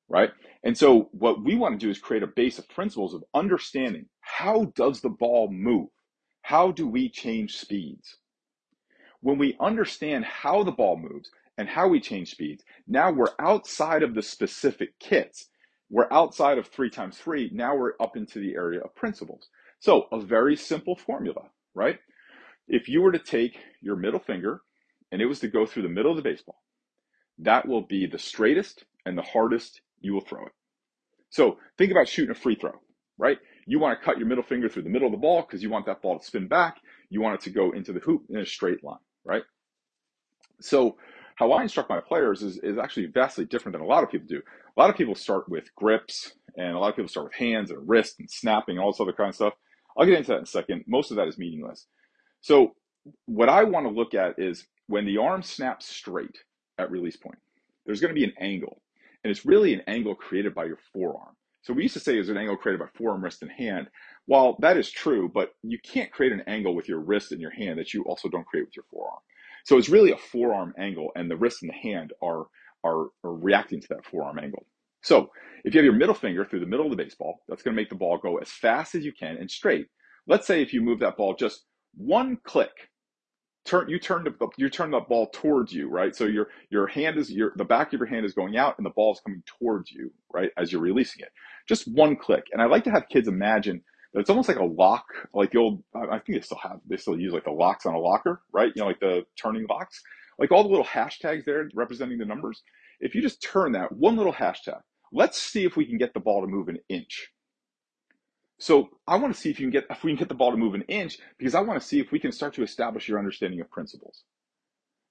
Right? 0.08 0.30
And 0.62 0.76
so 0.76 1.08
what 1.12 1.42
we 1.42 1.56
want 1.56 1.78
to 1.78 1.86
do 1.86 1.90
is 1.90 1.98
create 1.98 2.22
a 2.22 2.28
base 2.28 2.58
of 2.58 2.68
principles 2.68 3.14
of 3.14 3.24
understanding 3.34 4.06
how 4.20 4.72
does 4.76 5.00
the 5.00 5.08
ball 5.08 5.48
move? 5.50 5.88
How 6.42 6.70
do 6.70 6.86
we 6.86 7.08
change 7.08 7.56
speeds? 7.56 8.18
When 9.20 9.38
we 9.38 9.56
understand 9.60 10.24
how 10.24 10.62
the 10.62 10.72
ball 10.72 10.96
moves 10.96 11.30
and 11.58 11.68
how 11.68 11.88
we 11.88 12.00
change 12.00 12.30
speeds, 12.30 12.62
now 12.86 13.10
we're 13.10 13.34
outside 13.40 14.02
of 14.02 14.14
the 14.14 14.22
specific 14.22 14.98
kits 15.00 15.48
we're 15.90 16.12
outside 16.12 16.58
of 16.58 16.66
three 16.66 16.90
times 16.90 17.16
three. 17.16 17.50
Now 17.52 17.76
we're 17.76 17.92
up 18.00 18.16
into 18.16 18.40
the 18.40 18.54
area 18.54 18.80
of 18.80 18.94
principles. 18.94 19.48
So 19.78 20.06
a 20.10 20.20
very 20.20 20.56
simple 20.56 20.96
formula, 20.96 21.42
right? 21.74 21.98
If 22.66 22.88
you 22.88 23.02
were 23.02 23.12
to 23.12 23.18
take 23.18 23.58
your 23.80 23.96
middle 23.96 24.18
finger 24.18 24.62
and 25.12 25.22
it 25.22 25.26
was 25.26 25.40
to 25.40 25.48
go 25.48 25.64
through 25.64 25.84
the 25.84 25.88
middle 25.88 26.10
of 26.10 26.16
the 26.16 26.22
baseball, 26.28 26.62
that 27.38 27.68
will 27.68 27.82
be 27.82 28.06
the 28.06 28.18
straightest 28.18 28.84
and 29.04 29.16
the 29.16 29.22
hardest 29.22 29.82
you 30.00 30.14
will 30.14 30.20
throw 30.20 30.46
it. 30.46 30.52
So 31.30 31.58
think 31.78 31.90
about 31.90 32.08
shooting 32.08 32.30
a 32.30 32.34
free 32.34 32.54
throw, 32.54 32.72
right? 33.18 33.38
You 33.66 33.78
want 33.78 33.98
to 33.98 34.04
cut 34.04 34.18
your 34.18 34.28
middle 34.28 34.44
finger 34.44 34.68
through 34.68 34.82
the 34.82 34.90
middle 34.90 35.08
of 35.08 35.12
the 35.12 35.18
ball 35.18 35.42
because 35.42 35.62
you 35.62 35.70
want 35.70 35.86
that 35.86 36.02
ball 36.02 36.18
to 36.18 36.24
spin 36.24 36.48
back. 36.48 36.76
You 37.10 37.20
want 37.20 37.34
it 37.34 37.40
to 37.42 37.50
go 37.50 37.72
into 37.72 37.92
the 37.92 38.00
hoop 38.00 38.22
in 38.28 38.38
a 38.38 38.46
straight 38.46 38.84
line, 38.84 38.98
right? 39.24 39.42
So 40.60 40.96
how 41.36 41.52
I 41.52 41.62
instruct 41.62 41.90
my 41.90 42.00
players 42.00 42.42
is, 42.42 42.58
is 42.58 42.78
actually 42.78 43.06
vastly 43.06 43.44
different 43.44 43.74
than 43.74 43.82
a 43.82 43.86
lot 43.86 44.02
of 44.02 44.10
people 44.10 44.26
do. 44.28 44.40
A 44.76 44.80
lot 44.80 44.90
of 44.90 44.96
people 44.96 45.14
start 45.14 45.48
with 45.48 45.74
grips, 45.74 46.32
and 46.56 46.74
a 46.74 46.78
lot 46.78 46.90
of 46.90 46.96
people 46.96 47.08
start 47.08 47.26
with 47.26 47.34
hands 47.34 47.70
and 47.70 47.88
wrist 47.88 48.16
and 48.18 48.30
snapping 48.30 48.76
and 48.76 48.84
all 48.84 48.92
this 48.92 49.00
other 49.00 49.12
kind 49.12 49.28
of 49.28 49.34
stuff. 49.34 49.54
I'll 49.96 50.06
get 50.06 50.18
into 50.18 50.28
that 50.28 50.38
in 50.38 50.42
a 50.44 50.46
second. 50.46 50.84
Most 50.86 51.10
of 51.10 51.16
that 51.16 51.28
is 51.28 51.38
meaningless. 51.38 51.86
So, 52.40 52.74
what 53.26 53.48
I 53.48 53.64
want 53.64 53.86
to 53.86 53.92
look 53.92 54.14
at 54.14 54.38
is 54.38 54.66
when 54.88 55.06
the 55.06 55.18
arm 55.18 55.42
snaps 55.42 55.86
straight 55.86 56.38
at 56.78 56.90
release 56.90 57.16
point, 57.16 57.38
there's 57.84 58.00
going 58.00 58.14
to 58.14 58.18
be 58.18 58.24
an 58.24 58.34
angle, 58.40 58.82
and 59.26 59.32
it's 59.32 59.44
really 59.44 59.74
an 59.74 59.82
angle 59.88 60.14
created 60.14 60.54
by 60.54 60.66
your 60.66 60.78
forearm. 60.92 61.34
So 61.62 61.72
we 61.72 61.82
used 61.82 61.94
to 61.94 62.00
say 62.00 62.12
there's 62.12 62.28
an 62.28 62.36
angle 62.36 62.56
created 62.56 62.78
by 62.78 62.86
forearm, 62.96 63.24
wrist, 63.24 63.42
and 63.42 63.50
hand. 63.50 63.88
While 64.26 64.56
that 64.60 64.76
is 64.76 64.88
true, 64.88 65.28
but 65.34 65.50
you 65.64 65.80
can't 65.80 66.12
create 66.12 66.30
an 66.32 66.44
angle 66.46 66.76
with 66.76 66.88
your 66.88 67.00
wrist 67.00 67.32
and 67.32 67.40
your 67.40 67.50
hand 67.50 67.80
that 67.80 67.92
you 67.92 68.04
also 68.04 68.28
don't 68.28 68.46
create 68.46 68.66
with 68.66 68.76
your 68.76 68.84
forearm. 68.88 69.18
So 69.64 69.78
it's 69.78 69.88
really 69.88 70.12
a 70.12 70.16
forearm 70.16 70.74
angle, 70.78 71.10
and 71.16 71.28
the 71.28 71.36
wrist 71.36 71.62
and 71.62 71.70
the 71.72 71.74
hand 71.74 72.12
are, 72.22 72.46
are, 72.84 73.08
are 73.24 73.34
reacting 73.34 73.80
to 73.80 73.88
that 73.88 74.06
forearm 74.08 74.38
angle. 74.38 74.64
So 75.02 75.32
if 75.64 75.74
you 75.74 75.80
have 75.80 75.84
your 75.84 75.92
middle 75.92 76.14
finger 76.14 76.44
through 76.44 76.60
the 76.60 76.66
middle 76.66 76.86
of 76.86 76.96
the 76.96 77.02
baseball, 77.02 77.40
that's 77.48 77.64
going 77.64 77.74
to 77.74 77.82
make 77.82 77.90
the 77.90 77.96
ball 77.96 78.18
go 78.18 78.36
as 78.36 78.48
fast 78.48 78.94
as 78.94 79.04
you 79.04 79.12
can 79.12 79.36
and 79.36 79.50
straight. 79.50 79.88
Let's 80.28 80.46
say 80.46 80.62
if 80.62 80.72
you 80.72 80.82
move 80.82 81.00
that 81.00 81.16
ball 81.16 81.34
just 81.34 81.64
one 81.96 82.38
click, 82.44 82.70
turn 83.66 83.88
you 83.88 83.98
turn 83.98 84.24
the 84.24 84.48
you 84.56 84.70
turn 84.70 84.90
the 84.90 85.00
ball 85.00 85.28
towards 85.32 85.72
you, 85.72 85.88
right? 85.88 86.14
So 86.14 86.24
your 86.24 86.48
your 86.70 86.86
hand 86.86 87.18
is 87.18 87.30
your 87.30 87.52
the 87.56 87.64
back 87.64 87.92
of 87.92 88.00
your 88.00 88.08
hand 88.08 88.24
is 88.24 88.32
going 88.32 88.56
out 88.56 88.76
and 88.78 88.86
the 88.86 88.90
ball 88.90 89.12
is 89.12 89.20
coming 89.20 89.42
towards 89.46 89.90
you, 89.90 90.12
right, 90.32 90.50
as 90.56 90.72
you're 90.72 90.80
releasing 90.80 91.22
it. 91.22 91.30
Just 91.68 91.86
one 91.88 92.16
click. 92.16 92.44
And 92.52 92.62
I 92.62 92.66
like 92.66 92.84
to 92.84 92.90
have 92.90 93.08
kids 93.08 93.28
imagine 93.28 93.82
that 94.14 94.20
it's 94.20 94.30
almost 94.30 94.48
like 94.48 94.58
a 94.58 94.64
lock, 94.64 95.06
like 95.34 95.52
the 95.52 95.58
old. 95.58 95.82
I 95.94 96.18
think 96.18 96.38
they 96.38 96.40
still 96.40 96.60
have. 96.62 96.80
They 96.88 96.96
still 96.96 97.18
use 97.18 97.32
like 97.32 97.44
the 97.44 97.50
locks 97.50 97.86
on 97.86 97.94
a 97.94 97.98
locker, 97.98 98.42
right? 98.52 98.72
You 98.74 98.82
know, 98.82 98.88
like 98.88 99.00
the 99.00 99.26
turning 99.36 99.66
locks, 99.68 100.00
like 100.38 100.52
all 100.52 100.62
the 100.62 100.70
little 100.70 100.84
hashtags 100.84 101.44
there 101.44 101.68
representing 101.74 102.18
the 102.18 102.24
numbers. 102.24 102.62
If 103.00 103.14
you 103.14 103.20
just 103.20 103.42
turn 103.42 103.72
that 103.72 103.92
one 103.92 104.16
little 104.16 104.32
hashtag, 104.32 104.80
let's 105.12 105.40
see 105.40 105.64
if 105.64 105.76
we 105.76 105.84
can 105.84 105.98
get 105.98 106.14
the 106.14 106.20
ball 106.20 106.40
to 106.40 106.46
move 106.46 106.68
an 106.68 106.78
inch. 106.88 107.30
So 108.58 108.88
I 109.06 109.16
want 109.16 109.34
to 109.34 109.40
see 109.40 109.50
if 109.50 109.60
you 109.60 109.66
can 109.66 109.72
get 109.72 109.86
if 109.90 110.02
we 110.02 110.10
can 110.12 110.18
get 110.18 110.28
the 110.28 110.34
ball 110.34 110.50
to 110.50 110.56
move 110.56 110.74
an 110.74 110.82
inch 110.82 111.18
because 111.38 111.54
I 111.54 111.60
want 111.60 111.80
to 111.80 111.86
see 111.86 112.00
if 112.00 112.10
we 112.10 112.18
can 112.18 112.32
start 112.32 112.54
to 112.54 112.62
establish 112.62 113.08
your 113.08 113.18
understanding 113.18 113.60
of 113.60 113.70
principles. 113.70 114.24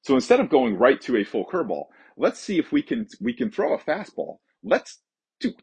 So 0.01 0.15
instead 0.15 0.39
of 0.39 0.49
going 0.49 0.77
right 0.77 0.99
to 1.01 1.17
a 1.17 1.23
full 1.23 1.45
curveball, 1.45 1.85
let's 2.17 2.39
see 2.39 2.57
if 2.57 2.71
we 2.71 2.81
can 2.81 3.07
we 3.21 3.33
can 3.33 3.51
throw 3.51 3.73
a 3.73 3.79
fastball. 3.79 4.37
Let's 4.63 4.99
do 5.39 5.53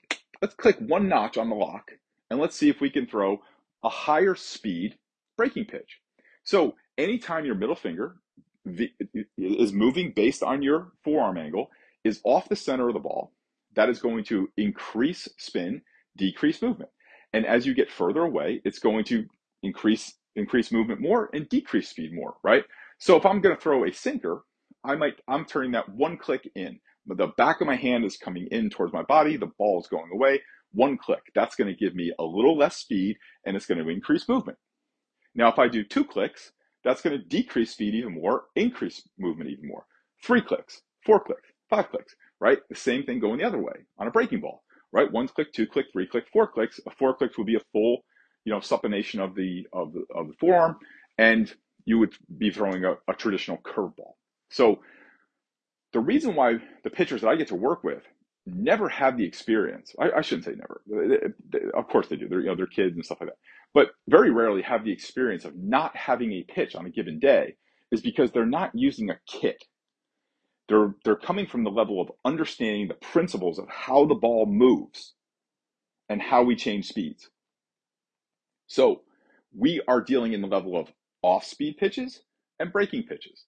let's 0.40 0.54
click 0.54 0.76
one 0.78 1.08
notch 1.08 1.36
on 1.36 1.48
the 1.48 1.56
lock 1.56 1.92
and 2.30 2.40
let's 2.40 2.56
see 2.56 2.68
if 2.68 2.80
we 2.80 2.90
can 2.90 3.06
throw 3.06 3.38
a 3.82 3.88
higher 3.88 4.34
speed 4.34 4.96
breaking 5.36 5.64
pitch. 5.64 6.00
So 6.44 6.74
anytime 6.96 7.44
your 7.44 7.54
middle 7.56 7.76
finger 7.76 8.16
is 9.36 9.72
moving 9.72 10.12
based 10.14 10.42
on 10.42 10.62
your 10.62 10.92
forearm 11.02 11.36
angle 11.36 11.70
is 12.04 12.20
off 12.24 12.48
the 12.48 12.56
center 12.56 12.88
of 12.88 12.94
the 12.94 13.00
ball, 13.00 13.32
that 13.74 13.88
is 13.88 14.00
going 14.00 14.24
to 14.24 14.48
increase 14.56 15.28
spin, 15.36 15.82
decrease 16.16 16.62
movement. 16.62 16.90
And 17.32 17.46
as 17.46 17.66
you 17.66 17.74
get 17.74 17.90
further 17.90 18.22
away, 18.22 18.60
it's 18.64 18.78
going 18.78 19.04
to 19.04 19.26
increase 19.62 20.14
increase 20.34 20.72
movement 20.72 21.00
more 21.00 21.28
and 21.34 21.48
decrease 21.48 21.90
speed 21.90 22.12
more, 22.14 22.34
right? 22.42 22.64
So 22.98 23.16
if 23.16 23.26
I'm 23.26 23.40
going 23.40 23.54
to 23.54 23.60
throw 23.60 23.84
a 23.84 23.92
sinker, 23.92 24.42
I 24.84 24.96
might 24.96 25.16
I'm 25.28 25.44
turning 25.44 25.72
that 25.72 25.88
one 25.88 26.16
click 26.16 26.50
in. 26.54 26.78
The 27.06 27.28
back 27.36 27.60
of 27.60 27.66
my 27.66 27.76
hand 27.76 28.04
is 28.04 28.16
coming 28.16 28.46
in 28.50 28.70
towards 28.70 28.92
my 28.92 29.02
body, 29.02 29.36
the 29.36 29.50
ball 29.58 29.80
is 29.80 29.88
going 29.88 30.10
away. 30.12 30.40
One 30.72 30.96
click. 30.96 31.22
That's 31.34 31.54
going 31.54 31.68
to 31.68 31.76
give 31.76 31.94
me 31.94 32.12
a 32.18 32.24
little 32.24 32.56
less 32.56 32.76
speed 32.76 33.16
and 33.44 33.56
it's 33.56 33.66
going 33.66 33.82
to 33.82 33.88
increase 33.90 34.28
movement. 34.28 34.58
Now, 35.34 35.48
if 35.48 35.58
I 35.58 35.68
do 35.68 35.84
two 35.84 36.04
clicks, 36.04 36.52
that's 36.84 37.02
going 37.02 37.18
to 37.18 37.24
decrease 37.24 37.72
speed 37.72 37.94
even 37.94 38.14
more, 38.14 38.44
increase 38.56 39.06
movement 39.18 39.50
even 39.50 39.68
more. 39.68 39.84
Three 40.22 40.40
clicks, 40.40 40.82
four 41.04 41.20
clicks, 41.20 41.48
five 41.70 41.90
clicks, 41.90 42.14
right? 42.40 42.58
The 42.68 42.76
same 42.76 43.04
thing 43.04 43.20
going 43.20 43.38
the 43.38 43.46
other 43.46 43.60
way 43.60 43.72
on 43.98 44.06
a 44.06 44.10
breaking 44.10 44.40
ball, 44.40 44.62
right? 44.92 45.10
One 45.10 45.28
click, 45.28 45.52
two 45.52 45.66
click, 45.66 45.86
three 45.92 46.06
click, 46.06 46.26
four 46.32 46.46
clicks. 46.48 46.80
A 46.86 46.90
four 46.90 47.14
clicks 47.14 47.38
would 47.38 47.46
be 47.46 47.56
a 47.56 47.62
full, 47.72 48.04
you 48.44 48.52
know, 48.52 48.60
supination 48.60 49.20
of 49.20 49.34
the 49.34 49.66
of 49.72 49.92
the 49.92 50.04
of 50.14 50.28
the 50.28 50.34
forearm, 50.40 50.76
and 51.18 51.52
you 51.84 51.98
would 51.98 52.14
be 52.38 52.50
throwing 52.50 52.84
a, 52.84 52.94
a 53.08 53.14
traditional 53.14 53.58
curveball. 53.58 54.14
So 54.50 54.80
the 55.92 56.00
reason 56.00 56.34
why 56.34 56.58
the 56.84 56.90
pitchers 56.90 57.22
that 57.22 57.28
I 57.28 57.36
get 57.36 57.48
to 57.48 57.54
work 57.54 57.84
with 57.84 58.02
never 58.46 58.88
have 58.88 59.16
the 59.16 59.24
experience. 59.24 59.94
I, 59.98 60.10
I 60.18 60.20
shouldn't 60.22 60.44
say 60.44 60.52
never. 60.52 60.82
They, 60.86 61.18
they, 61.60 61.66
of 61.74 61.88
course 61.88 62.08
they 62.08 62.16
do. 62.16 62.28
They're 62.28 62.40
you 62.40 62.46
know 62.46 62.56
they're 62.56 62.66
kids 62.66 62.94
and 62.94 63.04
stuff 63.04 63.20
like 63.20 63.30
that. 63.30 63.38
But 63.74 63.90
very 64.08 64.30
rarely 64.30 64.62
have 64.62 64.84
the 64.84 64.92
experience 64.92 65.44
of 65.44 65.56
not 65.56 65.96
having 65.96 66.32
a 66.32 66.42
pitch 66.44 66.74
on 66.74 66.86
a 66.86 66.90
given 66.90 67.18
day 67.18 67.56
is 67.90 68.00
because 68.00 68.30
they're 68.32 68.46
not 68.46 68.70
using 68.74 69.10
a 69.10 69.18
kit. 69.26 69.62
They're 70.68 70.94
they're 71.04 71.16
coming 71.16 71.46
from 71.46 71.64
the 71.64 71.70
level 71.70 72.00
of 72.00 72.10
understanding 72.24 72.88
the 72.88 72.94
principles 72.94 73.58
of 73.58 73.68
how 73.68 74.06
the 74.06 74.14
ball 74.14 74.46
moves 74.46 75.14
and 76.08 76.22
how 76.22 76.42
we 76.42 76.56
change 76.56 76.88
speeds. 76.88 77.30
So 78.66 79.02
we 79.56 79.82
are 79.88 80.00
dealing 80.00 80.32
in 80.32 80.42
the 80.42 80.48
level 80.48 80.78
of 80.78 80.88
off 81.22 81.44
speed 81.44 81.76
pitches 81.78 82.22
and 82.60 82.72
breaking 82.72 83.04
pitches. 83.04 83.44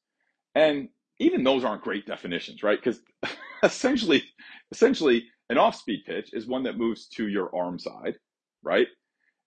And 0.54 0.90
even 1.20 1.44
those 1.44 1.64
aren't 1.64 1.82
great 1.82 2.06
definitions, 2.06 2.64
right? 2.64 2.78
Because 2.82 3.02
essentially, 3.64 4.24
essentially, 4.72 5.26
an 5.50 5.58
off-speed 5.58 6.04
pitch 6.06 6.30
is 6.34 6.46
one 6.48 6.64
that 6.64 6.78
moves 6.78 7.08
to 7.08 7.28
your 7.28 7.54
arm 7.56 7.78
side, 7.78 8.16
right? 8.64 8.88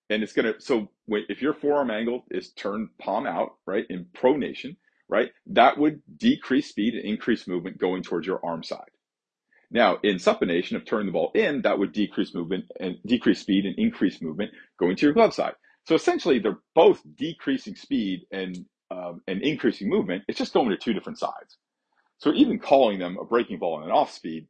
And 0.10 0.24
it's 0.24 0.34
gonna 0.34 0.56
so 0.60 0.90
if 1.08 1.42
your 1.42 1.54
forearm 1.54 1.92
angle 1.92 2.26
is 2.32 2.54
turned 2.54 2.90
palm 3.00 3.28
out, 3.28 3.54
right, 3.66 3.86
in 3.90 4.06
pronation, 4.16 4.78
right, 5.10 5.32
that 5.48 5.78
would 5.78 6.02
decrease 6.18 6.70
speed 6.70 6.96
and 6.96 7.06
increase 7.06 7.48
movement 7.48 7.78
going 7.78 8.04
towards 8.04 8.28
your 8.28 8.44
arm 8.46 8.64
side. 8.64 8.90
Now, 9.70 9.98
in 10.04 10.16
supination 10.18 10.76
of 10.76 10.86
turning 10.86 11.08
the 11.08 11.12
ball 11.12 11.32
in, 11.34 11.62
that 11.64 11.78
would 11.80 11.92
decrease 11.92 12.34
movement 12.34 12.66
and 12.80 12.98
decrease 13.06 13.40
speed 13.42 13.66
and 13.66 13.76
increase 13.78 14.22
movement 14.22 14.52
going 14.80 14.96
to 14.96 15.06
your 15.06 15.14
glove 15.14 15.34
side. 15.34 15.56
So 15.86 15.96
essentially, 15.96 16.40
they're 16.40 16.60
both 16.76 17.02
decreasing 17.16 17.76
speed 17.76 18.22
and 18.32 18.66
um, 18.92 19.22
and 19.28 19.42
increasing 19.42 19.90
movement. 19.90 20.24
It's 20.28 20.38
just 20.38 20.54
going 20.54 20.70
to 20.70 20.78
two 20.78 20.94
different 20.94 21.20
sides. 21.20 21.58
So 22.20 22.34
even 22.34 22.60
calling 22.60 23.00
them 23.00 23.18
a 23.20 23.26
breaking 23.26 23.60
ball 23.60 23.78
and 23.78 23.86
an 23.86 23.92
off 23.92 24.12
speed, 24.12 24.48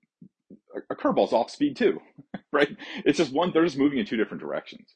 a, 0.76 0.94
a 0.94 0.96
curveball's 0.96 1.34
off 1.34 1.50
speed 1.52 1.76
too, 1.78 2.00
right? 2.54 2.70
It's 3.06 3.18
just 3.18 3.34
one, 3.34 3.52
they're 3.54 3.66
just 3.66 3.78
moving 3.78 4.00
in 4.00 4.06
two 4.06 4.18
different 4.18 4.42
directions, 4.42 4.96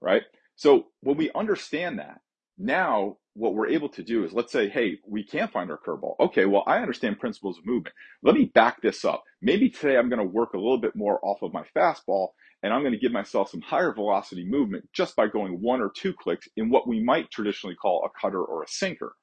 right? 0.00 0.22
So 0.56 0.86
when 1.00 1.16
we 1.16 1.30
understand 1.34 1.98
that, 1.98 2.20
now 2.58 3.16
what 3.34 3.54
we're 3.54 3.68
able 3.68 3.88
to 3.90 4.02
do 4.02 4.24
is 4.24 4.32
let's 4.32 4.52
say, 4.52 4.68
hey, 4.68 4.98
we 5.08 5.24
can't 5.24 5.52
find 5.52 5.70
our 5.70 5.78
curveball. 5.78 6.16
Okay, 6.20 6.44
well, 6.46 6.64
I 6.66 6.78
understand 6.78 7.18
principles 7.20 7.58
of 7.58 7.66
movement. 7.66 7.94
Let 8.22 8.34
me 8.34 8.46
back 8.54 8.82
this 8.82 9.04
up. 9.04 9.24
Maybe 9.40 9.70
today 9.70 9.96
I'm 9.96 10.08
going 10.08 10.18
to 10.18 10.24
work 10.24 10.54
a 10.54 10.58
little 10.58 10.78
bit 10.80 10.96
more 10.96 11.24
off 11.24 11.42
of 11.42 11.52
my 11.52 11.64
fastball 11.76 12.28
and 12.62 12.72
I'm 12.72 12.82
going 12.82 12.92
to 12.92 12.98
give 12.98 13.12
myself 13.12 13.50
some 13.50 13.60
higher 13.60 13.92
velocity 13.92 14.44
movement 14.44 14.88
just 14.92 15.16
by 15.16 15.26
going 15.28 15.60
one 15.62 15.80
or 15.80 15.90
two 15.90 16.12
clicks 16.12 16.48
in 16.56 16.70
what 16.70 16.86
we 16.88 17.02
might 17.02 17.30
traditionally 17.30 17.74
call 17.76 18.04
a 18.04 18.20
cutter 18.20 18.42
or 18.42 18.62
a 18.62 18.68
sinker. 18.68 19.14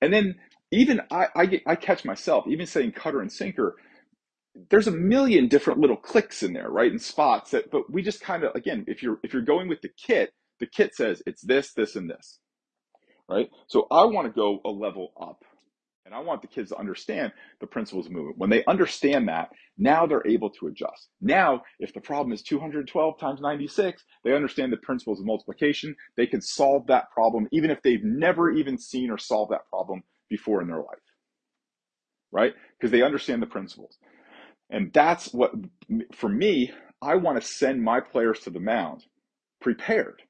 And 0.00 0.12
then 0.12 0.36
even 0.72 1.00
I, 1.10 1.28
I, 1.36 1.46
get, 1.46 1.62
I 1.66 1.76
catch 1.76 2.04
myself 2.04 2.46
even 2.48 2.66
saying 2.66 2.92
cutter 2.92 3.20
and 3.20 3.32
sinker. 3.32 3.76
There's 4.70 4.88
a 4.88 4.92
million 4.92 5.48
different 5.48 5.80
little 5.80 5.96
clicks 5.96 6.42
in 6.42 6.52
there, 6.52 6.70
right? 6.70 6.90
And 6.90 7.00
spots 7.02 7.52
that, 7.52 7.70
but 7.70 7.90
we 7.92 8.02
just 8.02 8.20
kind 8.20 8.44
of, 8.44 8.54
again, 8.54 8.84
if 8.88 9.02
you're, 9.02 9.18
if 9.24 9.32
you're 9.32 9.42
going 9.42 9.68
with 9.68 9.82
the 9.82 9.90
kit, 9.90 10.32
the 10.60 10.66
kit 10.66 10.94
says 10.94 11.22
it's 11.26 11.42
this, 11.42 11.72
this, 11.74 11.96
and 11.96 12.10
this, 12.10 12.40
right? 13.28 13.50
So 13.66 13.86
I 13.90 14.04
want 14.04 14.26
to 14.26 14.32
go 14.32 14.60
a 14.64 14.70
level 14.70 15.12
up. 15.20 15.44
And 16.06 16.14
I 16.14 16.18
want 16.20 16.42
the 16.42 16.48
kids 16.48 16.68
to 16.70 16.76
understand 16.76 17.32
the 17.60 17.66
principles 17.66 18.06
of 18.06 18.12
movement. 18.12 18.36
When 18.36 18.50
they 18.50 18.62
understand 18.66 19.28
that, 19.28 19.50
now 19.78 20.04
they're 20.06 20.26
able 20.26 20.50
to 20.50 20.66
adjust. 20.66 21.08
Now, 21.22 21.62
if 21.78 21.94
the 21.94 22.00
problem 22.00 22.32
is 22.34 22.42
212 22.42 23.18
times 23.18 23.40
96, 23.40 24.04
they 24.22 24.34
understand 24.34 24.70
the 24.70 24.76
principles 24.76 25.18
of 25.18 25.24
multiplication. 25.24 25.96
They 26.16 26.26
can 26.26 26.42
solve 26.42 26.86
that 26.88 27.10
problem, 27.10 27.48
even 27.52 27.70
if 27.70 27.80
they've 27.82 28.04
never 28.04 28.50
even 28.50 28.76
seen 28.76 29.10
or 29.10 29.16
solved 29.16 29.52
that 29.52 29.66
problem 29.70 30.02
before 30.28 30.60
in 30.60 30.68
their 30.68 30.76
life, 30.76 30.98
right? 32.30 32.52
Because 32.78 32.90
they 32.90 33.02
understand 33.02 33.40
the 33.40 33.46
principles. 33.46 33.96
And 34.68 34.92
that's 34.92 35.32
what, 35.32 35.52
for 36.12 36.28
me, 36.28 36.70
I 37.00 37.14
want 37.16 37.40
to 37.40 37.46
send 37.46 37.82
my 37.82 38.00
players 38.00 38.40
to 38.40 38.50
the 38.50 38.60
mound 38.60 39.04
prepared, 39.60 40.20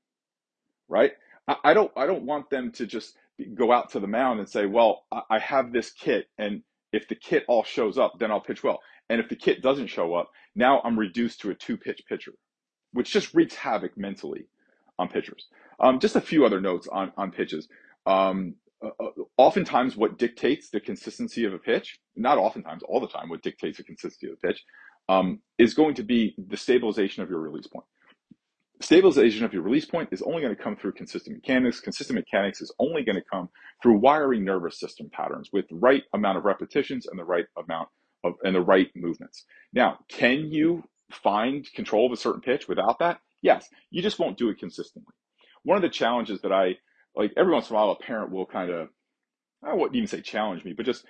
right? 0.88 1.12
I, 1.46 1.74
don't, 1.74 1.92
I 1.96 2.06
don't 2.06 2.24
want 2.24 2.50
them 2.50 2.72
to 2.72 2.86
just 2.86 3.16
go 3.54 3.72
out 3.72 3.90
to 3.90 4.00
the 4.00 4.06
mound 4.06 4.40
and 4.40 4.48
say, 4.48 4.66
well, 4.66 5.04
I 5.28 5.38
have 5.38 5.72
this 5.72 5.90
kit, 5.90 6.28
and 6.38 6.62
if 6.92 7.08
the 7.08 7.14
kit 7.14 7.44
all 7.48 7.64
shows 7.64 7.98
up, 7.98 8.18
then 8.18 8.30
I'll 8.30 8.40
pitch 8.40 8.62
well. 8.62 8.80
And 9.10 9.20
if 9.20 9.28
the 9.28 9.36
kit 9.36 9.62
doesn't 9.62 9.88
show 9.88 10.14
up, 10.14 10.30
now 10.54 10.80
I'm 10.84 10.98
reduced 10.98 11.40
to 11.40 11.50
a 11.50 11.54
two 11.54 11.76
pitch 11.76 12.02
pitcher, 12.08 12.32
which 12.92 13.12
just 13.12 13.34
wreaks 13.34 13.54
havoc 13.54 13.98
mentally 13.98 14.46
on 14.98 15.08
pitchers. 15.08 15.48
Um, 15.80 15.98
just 15.98 16.16
a 16.16 16.20
few 16.20 16.46
other 16.46 16.60
notes 16.60 16.88
on, 16.90 17.12
on 17.16 17.30
pitches. 17.32 17.68
Um, 18.06 18.54
uh, 18.82 18.90
uh, 19.00 19.10
oftentimes 19.36 19.96
what 19.96 20.18
dictates 20.18 20.70
the 20.70 20.80
consistency 20.80 21.44
of 21.44 21.52
a 21.52 21.58
pitch, 21.58 21.98
not 22.16 22.38
oftentimes, 22.38 22.82
all 22.84 23.00
the 23.00 23.08
time, 23.08 23.28
what 23.28 23.42
dictates 23.42 23.78
the 23.78 23.84
consistency 23.84 24.28
of 24.28 24.34
a 24.34 24.46
pitch, 24.46 24.64
um, 25.08 25.40
is 25.58 25.74
going 25.74 25.94
to 25.94 26.02
be 26.02 26.34
the 26.38 26.56
stabilization 26.56 27.22
of 27.22 27.30
your 27.30 27.40
release 27.40 27.66
point. 27.66 27.86
Stabilization 28.80 29.44
of 29.44 29.52
your 29.52 29.62
release 29.62 29.84
point 29.86 30.08
is 30.12 30.20
only 30.22 30.42
going 30.42 30.54
to 30.54 30.62
come 30.62 30.76
through 30.76 30.92
consistent 30.92 31.36
mechanics. 31.36 31.80
Consistent 31.80 32.18
mechanics 32.18 32.60
is 32.60 32.72
only 32.78 33.02
going 33.02 33.16
to 33.16 33.24
come 33.30 33.48
through 33.82 33.98
wiring 33.98 34.44
nervous 34.44 34.78
system 34.78 35.08
patterns 35.12 35.50
with 35.52 35.68
the 35.68 35.76
right 35.76 36.02
amount 36.12 36.38
of 36.38 36.44
repetitions 36.44 37.06
and 37.06 37.18
the 37.18 37.24
right 37.24 37.46
amount 37.56 37.88
of 38.24 38.34
and 38.42 38.54
the 38.54 38.60
right 38.60 38.90
movements. 38.96 39.44
Now, 39.72 39.98
can 40.08 40.50
you 40.50 40.84
find 41.10 41.70
control 41.72 42.06
of 42.06 42.12
a 42.12 42.16
certain 42.16 42.40
pitch 42.40 42.66
without 42.68 42.98
that? 42.98 43.20
Yes, 43.42 43.68
you 43.90 44.02
just 44.02 44.18
won't 44.18 44.38
do 44.38 44.48
it 44.48 44.58
consistently. 44.58 45.14
One 45.62 45.76
of 45.76 45.82
the 45.82 45.88
challenges 45.88 46.40
that 46.42 46.52
I 46.52 46.76
like 47.14 47.32
every 47.36 47.52
once 47.52 47.70
in 47.70 47.76
a 47.76 47.78
while 47.78 47.90
a 47.90 47.96
parent 47.96 48.32
will 48.32 48.46
kind 48.46 48.70
of 48.70 48.88
I 49.62 49.72
wouldn't 49.72 49.96
even 49.96 50.08
say 50.08 50.20
challenge 50.20 50.64
me, 50.64 50.72
but 50.72 50.84
just 50.84 51.04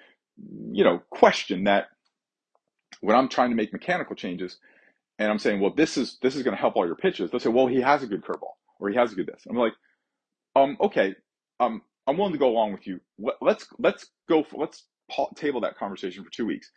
you 0.71 0.85
know 0.85 1.01
question 1.11 1.65
that 1.65 1.87
when 3.01 3.17
I'm 3.17 3.29
trying 3.29 3.51
to 3.51 3.57
make 3.57 3.73
mechanical 3.73 4.17
changes 4.17 4.59
and 5.19 5.31
I'm 5.31 5.39
saying, 5.39 5.61
well, 5.61 5.73
this 5.75 5.97
is 5.97 6.19
this 6.23 6.37
is 6.37 6.43
going 6.43 6.57
to 6.57 6.61
help 6.61 6.77
all 6.77 6.87
your 6.87 6.97
pitches. 6.97 7.31
They'll 7.31 7.41
say, 7.41 7.51
well, 7.51 7.67
he 7.67 7.81
has 7.81 8.03
a 8.03 8.07
good 8.07 8.25
curveball 8.25 8.55
or 8.81 8.91
he 8.91 8.97
has 8.97 9.13
a 9.13 9.15
good 9.15 9.27
this. 9.27 9.43
I'm 9.49 9.57
like, 9.57 9.75
um, 10.57 10.77
okay, 10.81 11.15
um, 11.61 11.83
I'm 12.07 12.17
willing 12.17 12.33
to 12.33 12.39
go 12.39 12.49
along 12.49 12.73
with 12.73 12.87
you. 12.87 13.01
Let's 13.41 13.67
let's 13.79 14.07
go. 14.29 14.43
For, 14.43 14.59
let's 14.59 14.85
table 15.37 15.61
that 15.63 15.79
conversation 15.79 16.25
for 16.25 16.31
two 16.31 16.47
weeks. 16.47 16.71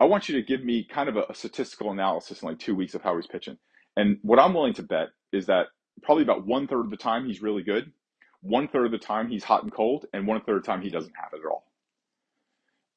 I 0.00 0.04
want 0.06 0.28
you 0.28 0.36
to 0.36 0.42
give 0.42 0.64
me 0.64 0.84
kind 0.84 1.08
of 1.08 1.16
a, 1.16 1.24
a 1.30 1.34
statistical 1.34 1.92
analysis 1.92 2.42
in 2.42 2.48
like 2.48 2.58
two 2.58 2.74
weeks 2.74 2.94
of 2.94 3.02
how 3.02 3.16
he's 3.16 3.26
pitching. 3.26 3.58
And 3.96 4.18
what 4.22 4.38
I'm 4.38 4.54
willing 4.54 4.74
to 4.74 4.82
bet 4.82 5.08
is 5.32 5.46
that 5.46 5.66
probably 6.02 6.24
about 6.24 6.46
one 6.46 6.66
third 6.66 6.80
of 6.84 6.90
the 6.90 6.96
time 6.96 7.26
he's 7.26 7.42
really 7.42 7.62
good, 7.62 7.92
one 8.40 8.68
third 8.68 8.86
of 8.86 8.92
the 8.92 8.98
time 8.98 9.28
he's 9.28 9.44
hot 9.44 9.62
and 9.62 9.72
cold, 9.72 10.06
and 10.12 10.26
one 10.26 10.40
third 10.42 10.56
of 10.56 10.62
the 10.62 10.66
time 10.66 10.82
he 10.82 10.90
doesn't 10.90 11.14
have 11.16 11.32
it 11.32 11.40
at 11.44 11.50
all. 11.50 11.64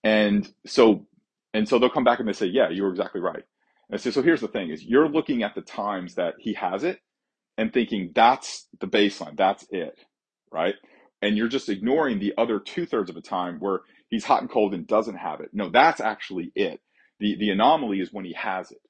And 0.03 0.51
so, 0.65 1.05
and 1.53 1.67
so 1.67 1.79
they'll 1.79 1.89
come 1.89 2.03
back 2.03 2.19
and 2.19 2.27
they 2.27 2.33
say, 2.33 2.47
"Yeah, 2.47 2.69
you 2.69 2.83
were 2.83 2.89
exactly 2.89 3.21
right." 3.21 3.43
And 3.91 4.01
say, 4.01 4.11
"So 4.11 4.21
here's 4.23 4.41
the 4.41 4.47
thing: 4.49 4.69
is 4.71 4.83
you're 4.85 5.09
looking 5.09 5.43
at 5.43 5.55
the 5.55 5.61
times 5.61 6.15
that 6.15 6.35
he 6.39 6.53
has 6.55 6.83
it 6.83 6.99
and 7.57 7.73
thinking 7.73 8.11
that's 8.15 8.67
the 8.81 8.87
baseline, 8.87 9.37
that's 9.37 9.67
it, 9.71 9.99
right? 10.53 10.75
And 11.23 11.37
you're 11.37 11.49
just 11.49 11.69
ignoring 11.69 12.19
the 12.19 12.35
other 12.37 12.59
two 12.59 12.87
thirds 12.87 13.09
of 13.11 13.15
the 13.17 13.23
time 13.23 13.59
where 13.61 13.81
he's 14.11 14.25
hot 14.25 14.41
and 14.41 14.51
cold 14.51 14.75
and 14.75 14.87
doesn't 14.87 15.17
have 15.17 15.41
it. 15.41 15.51
No, 15.53 15.69
that's 15.71 16.01
actually 16.01 16.53
it. 16.55 16.81
The 17.21 17.37
the 17.39 17.51
anomaly 17.51 18.01
is 18.01 18.13
when 18.13 18.25
he 18.25 18.33
has 18.35 18.71
it, 18.73 18.81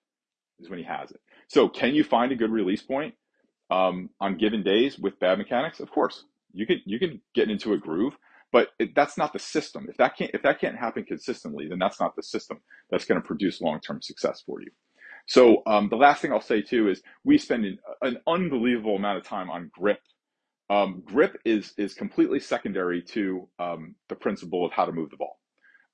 is 0.60 0.70
when 0.70 0.80
he 0.80 0.86
has 0.86 1.12
it. 1.12 1.22
So, 1.50 1.70
can 1.70 1.96
you 1.96 2.04
find 2.04 2.32
a 2.32 2.38
good 2.38 2.51
release 2.51 2.82
point 2.84 3.16
um, 3.72 4.10
on 4.22 4.38
given 4.38 4.63
days 4.63 5.00
with 5.00 5.20
bad 5.20 5.39
mechanics? 5.39 5.80
Of 5.80 5.92
course, 5.92 6.25
you 6.54 6.68
can 6.68 6.82
you 6.86 7.00
can 7.00 7.22
get 7.36 7.50
into 7.51 7.74
a 7.74 7.77
groove, 7.80 8.18
but 8.51 8.70
it, 8.80 8.96
that's 8.96 9.18
not 9.18 9.34
the 9.34 9.39
system. 9.39 9.88
If 9.89 9.98
that 9.98 10.18
can't 10.18 10.32
if 10.34 10.44
that 10.44 10.62
can't 10.62 10.77
happen 10.77 11.06
consistently, 11.06 11.68
then 11.70 11.80
that's 11.80 12.00
not 12.00 12.16
the 12.16 12.24
system 12.24 12.60
that's 12.92 13.06
going 13.06 13.22
to 13.22 13.27
produce 13.27 13.62
long 13.62 13.82
term 13.82 14.01
success 14.01 14.44
for 14.46 14.62
you. 14.62 14.72
So 15.27 15.63
um, 15.67 15.89
the 15.89 15.98
last 15.98 16.22
thing 16.22 16.34
I'll 16.34 16.41
say 16.41 16.62
too 16.63 16.89
is 16.89 17.03
we 17.25 17.39
spend 17.39 17.65
an, 17.65 17.79
an 18.03 18.19
unbelievable 18.27 18.98
amount 18.98 19.19
of 19.19 19.25
time 19.25 19.50
on 19.51 19.72
grip. 19.74 20.00
Um, 20.69 21.03
grip 21.05 21.38
is 21.46 21.74
is 21.77 21.96
completely 21.96 22.39
secondary 22.41 23.01
to 23.03 23.50
um, 23.60 23.96
the 24.10 24.15
principle 24.15 24.65
of 24.65 24.74
how 24.74 24.86
to 24.86 24.93
move 24.93 25.12
the 25.12 25.17
ball. 25.17 25.39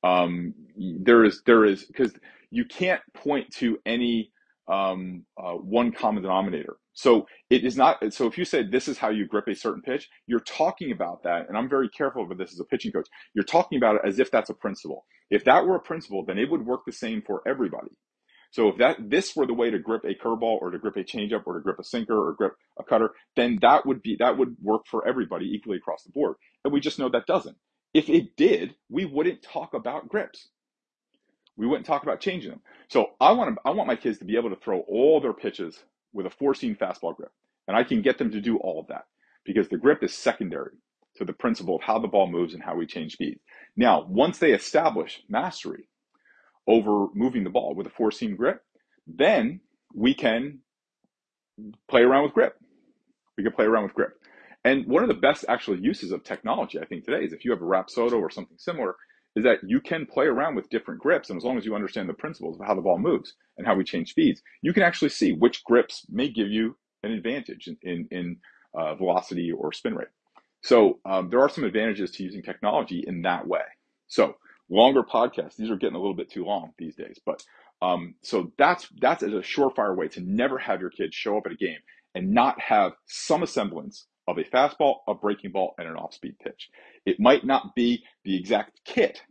Um, 0.03 0.53
there 1.01 1.23
is 1.25 1.41
there 1.45 1.65
is 1.65 1.85
because 1.85 2.13
you 2.51 2.65
can't 2.65 3.01
point 3.13 3.51
to 3.55 3.79
any 3.85 4.31
um, 4.67 5.25
uh, 5.37 5.53
one 5.53 5.91
common 5.91 6.23
denominator. 6.23 6.77
So 6.93 7.27
it 7.49 7.65
is 7.65 7.77
not. 7.77 8.13
So 8.13 8.27
if 8.27 8.37
you 8.37 8.45
say 8.45 8.63
this 8.63 8.87
is 8.87 8.97
how 8.97 9.09
you 9.09 9.27
grip 9.27 9.47
a 9.47 9.55
certain 9.55 9.81
pitch, 9.81 10.09
you're 10.27 10.41
talking 10.41 10.91
about 10.91 11.23
that, 11.23 11.47
and 11.49 11.57
I'm 11.57 11.69
very 11.69 11.89
careful 11.89 12.27
with 12.27 12.37
this 12.37 12.53
as 12.53 12.59
a 12.59 12.65
pitching 12.65 12.91
coach. 12.91 13.07
You're 13.35 13.45
talking 13.45 13.77
about 13.77 13.95
it 13.95 14.01
as 14.05 14.19
if 14.19 14.31
that's 14.31 14.49
a 14.49 14.53
principle. 14.55 15.05
If 15.29 15.43
that 15.45 15.65
were 15.65 15.75
a 15.75 15.81
principle, 15.81 16.25
then 16.25 16.37
it 16.39 16.49
would 16.49 16.65
work 16.65 16.81
the 16.85 16.91
same 16.93 17.21
for 17.25 17.41
everybody. 17.47 17.89
So 18.53 18.67
if 18.67 18.77
that 18.77 19.09
this 19.09 19.35
were 19.35 19.47
the 19.47 19.53
way 19.55 19.71
to 19.71 19.79
grip 19.79 20.03
a 20.05 20.13
curveball 20.13 20.61
or 20.61 20.69
to 20.69 20.77
grip 20.77 20.95
a 20.95 21.03
changeup 21.03 21.41
or 21.47 21.55
to 21.55 21.59
grip 21.59 21.79
a 21.79 21.83
sinker 21.83 22.15
or 22.15 22.33
grip 22.33 22.53
a 22.77 22.83
cutter, 22.83 23.09
then 23.35 23.57
that 23.63 23.83
would 23.87 24.03
be 24.03 24.15
that 24.19 24.37
would 24.37 24.55
work 24.61 24.83
for 24.85 25.07
everybody 25.07 25.47
equally 25.47 25.77
across 25.77 26.03
the 26.03 26.11
board. 26.11 26.35
And 26.63 26.71
we 26.71 26.79
just 26.79 26.99
know 26.99 27.09
that 27.09 27.25
doesn't. 27.25 27.57
If 27.95 28.09
it 28.09 28.35
did, 28.37 28.75
we 28.89 29.05
wouldn't 29.05 29.41
talk 29.41 29.73
about 29.73 30.07
grips. 30.07 30.49
We 31.57 31.65
wouldn't 31.65 31.87
talk 31.87 32.03
about 32.03 32.19
changing 32.19 32.51
them. 32.51 32.61
So 32.89 33.13
I 33.19 33.31
want 33.31 33.55
to, 33.55 33.61
I 33.65 33.71
want 33.71 33.87
my 33.87 33.95
kids 33.95 34.19
to 34.19 34.25
be 34.25 34.37
able 34.37 34.51
to 34.51 34.55
throw 34.55 34.81
all 34.81 35.19
their 35.19 35.33
pitches 35.33 35.83
with 36.13 36.27
a 36.27 36.31
four 36.31 36.53
seam 36.53 36.75
fastball 36.75 37.15
grip. 37.15 37.31
And 37.67 37.75
I 37.75 37.83
can 37.83 38.03
get 38.03 38.19
them 38.19 38.29
to 38.31 38.41
do 38.41 38.57
all 38.57 38.79
of 38.79 38.87
that 38.87 39.05
because 39.45 39.67
the 39.67 39.77
grip 39.77 40.03
is 40.03 40.13
secondary 40.13 40.77
to 41.15 41.25
the 41.25 41.33
principle 41.33 41.77
of 41.77 41.81
how 41.81 41.97
the 41.97 42.07
ball 42.07 42.27
moves 42.27 42.53
and 42.53 42.61
how 42.61 42.75
we 42.75 42.85
change 42.85 43.13
speed. 43.13 43.39
Now, 43.75 44.05
once 44.07 44.37
they 44.37 44.51
establish 44.51 45.23
mastery 45.27 45.87
over 46.67 47.07
moving 47.13 47.43
the 47.43 47.49
ball 47.49 47.75
with 47.75 47.87
a 47.87 47.91
four 47.91 48.11
seam 48.11 48.35
grip, 48.35 48.61
then 49.07 49.59
we 49.93 50.13
can 50.13 50.59
play 51.89 52.01
around 52.01 52.23
with 52.23 52.33
grip. 52.33 52.57
We 53.37 53.43
can 53.43 53.53
play 53.53 53.65
around 53.65 53.83
with 53.83 53.93
grip. 53.93 54.19
And 54.63 54.85
one 54.87 55.03
of 55.03 55.09
the 55.09 55.15
best 55.15 55.45
actual 55.49 55.77
uses 55.77 56.11
of 56.11 56.23
technology, 56.23 56.79
I 56.79 56.85
think, 56.85 57.03
today 57.03 57.25
is 57.25 57.33
if 57.33 57.43
you 57.43 57.51
have 57.51 57.61
a 57.61 57.65
Rapsodo 57.65 58.19
or 58.19 58.29
something 58.29 58.57
similar, 58.57 58.95
is 59.35 59.43
that 59.43 59.59
you 59.65 59.81
can 59.81 60.05
play 60.05 60.25
around 60.25 60.55
with 60.55 60.69
different 60.69 61.01
grips. 61.01 61.29
And 61.29 61.37
as 61.37 61.43
long 61.43 61.57
as 61.57 61.65
you 61.65 61.75
understand 61.75 62.07
the 62.07 62.13
principles 62.13 62.59
of 62.59 62.65
how 62.65 62.75
the 62.75 62.81
ball 62.81 62.99
moves 62.99 63.33
and 63.57 63.67
how 63.67 63.75
we 63.75 63.83
change 63.83 64.11
speeds, 64.11 64.41
you 64.61 64.73
can 64.73 64.83
actually 64.83 65.09
see 65.09 65.33
which 65.33 65.63
grips 65.63 66.05
may 66.09 66.29
give 66.29 66.47
you 66.47 66.77
an 67.03 67.11
advantage 67.11 67.67
in, 67.67 67.77
in, 67.81 68.07
in 68.11 68.37
uh, 68.73 68.95
velocity 68.95 69.51
or 69.51 69.73
spin 69.73 69.95
rate. 69.95 70.07
So 70.61 70.99
um, 71.05 71.29
there 71.29 71.41
are 71.41 71.49
some 71.49 71.65
advantages 71.65 72.11
to 72.11 72.23
using 72.23 72.41
technology 72.41 73.03
in 73.05 73.23
that 73.23 73.47
way. 73.47 73.63
So 74.07 74.35
longer 74.69 75.03
podcasts, 75.03 75.55
these 75.55 75.69
are 75.69 75.77
getting 75.77 75.95
a 75.95 75.99
little 75.99 76.15
bit 76.15 76.31
too 76.31 76.45
long 76.45 76.71
these 76.77 76.95
days, 76.95 77.19
but 77.25 77.43
um, 77.81 78.15
so 78.21 78.51
that's 78.57 78.87
that's 79.01 79.23
a 79.23 79.27
surefire 79.27 79.95
way 79.95 80.07
to 80.09 80.21
never 80.21 80.57
have 80.57 80.79
your 80.79 80.89
kids 80.89 81.15
show 81.15 81.37
up 81.37 81.43
at 81.45 81.51
a 81.51 81.55
game 81.55 81.79
and 82.15 82.31
not 82.31 82.59
have 82.61 82.93
some 83.07 83.45
semblance 83.45 84.07
of 84.27 84.37
a 84.37 84.43
fastball, 84.43 84.97
a 85.07 85.13
breaking 85.13 85.51
ball, 85.51 85.73
and 85.77 85.87
an 85.87 85.95
off 85.95 86.13
speed 86.13 86.35
pitch. 86.41 86.69
It 87.05 87.19
might 87.19 87.45
not 87.45 87.75
be 87.75 88.03
the 88.23 88.37
exact 88.37 88.79
kit, 88.85 89.21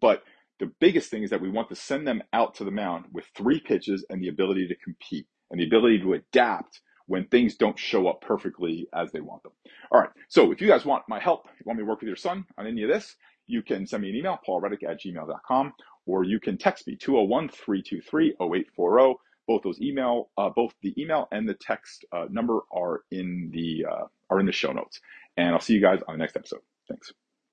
but 0.00 0.22
the 0.58 0.72
biggest 0.80 1.10
thing 1.10 1.22
is 1.22 1.30
that 1.30 1.40
we 1.40 1.50
want 1.50 1.68
to 1.68 1.76
send 1.76 2.06
them 2.06 2.22
out 2.32 2.54
to 2.56 2.64
the 2.64 2.70
mound 2.70 3.06
with 3.12 3.24
three 3.36 3.60
pitches 3.60 4.04
and 4.08 4.22
the 4.22 4.28
ability 4.28 4.68
to 4.68 4.74
compete 4.76 5.26
and 5.50 5.60
the 5.60 5.66
ability 5.66 6.00
to 6.00 6.14
adapt 6.14 6.80
when 7.06 7.26
things 7.26 7.56
don't 7.56 7.78
show 7.78 8.06
up 8.08 8.20
perfectly 8.20 8.86
as 8.94 9.12
they 9.12 9.20
want 9.20 9.42
them. 9.42 9.52
All 9.90 10.00
right. 10.00 10.10
So 10.28 10.52
if 10.52 10.60
you 10.60 10.68
guys 10.68 10.84
want 10.84 11.04
my 11.08 11.20
help, 11.20 11.46
you 11.58 11.64
want 11.64 11.78
me 11.78 11.84
to 11.84 11.88
work 11.88 12.00
with 12.00 12.08
your 12.08 12.16
son 12.16 12.44
on 12.58 12.66
any 12.66 12.82
of 12.82 12.90
this, 12.90 13.16
you 13.48 13.62
can 13.62 13.86
send 13.86 14.02
me 14.02 14.10
an 14.10 14.16
email, 14.16 14.38
paulreddick 14.46 14.84
at 14.88 15.00
gmail.com, 15.00 15.72
or 16.06 16.24
you 16.24 16.38
can 16.38 16.56
text 16.56 16.86
me 16.86 16.96
201 16.96 17.48
323 17.48 18.36
0840 18.40 19.18
both 19.48 19.62
those 19.62 19.80
email, 19.80 20.30
uh, 20.36 20.50
both 20.50 20.72
the 20.82 20.94
email 21.00 21.26
and 21.32 21.48
the 21.48 21.54
text 21.54 22.04
uh, 22.12 22.26
number 22.30 22.60
are 22.70 23.00
in 23.10 23.50
the 23.52 23.86
uh, 23.90 24.04
are 24.30 24.38
in 24.38 24.46
the 24.46 24.52
show 24.52 24.72
notes. 24.72 25.00
And 25.36 25.54
I'll 25.54 25.60
see 25.60 25.72
you 25.74 25.80
guys 25.80 26.00
on 26.06 26.14
the 26.14 26.18
next 26.18 26.36
episode. 26.36 26.60
Thanks. 26.88 27.12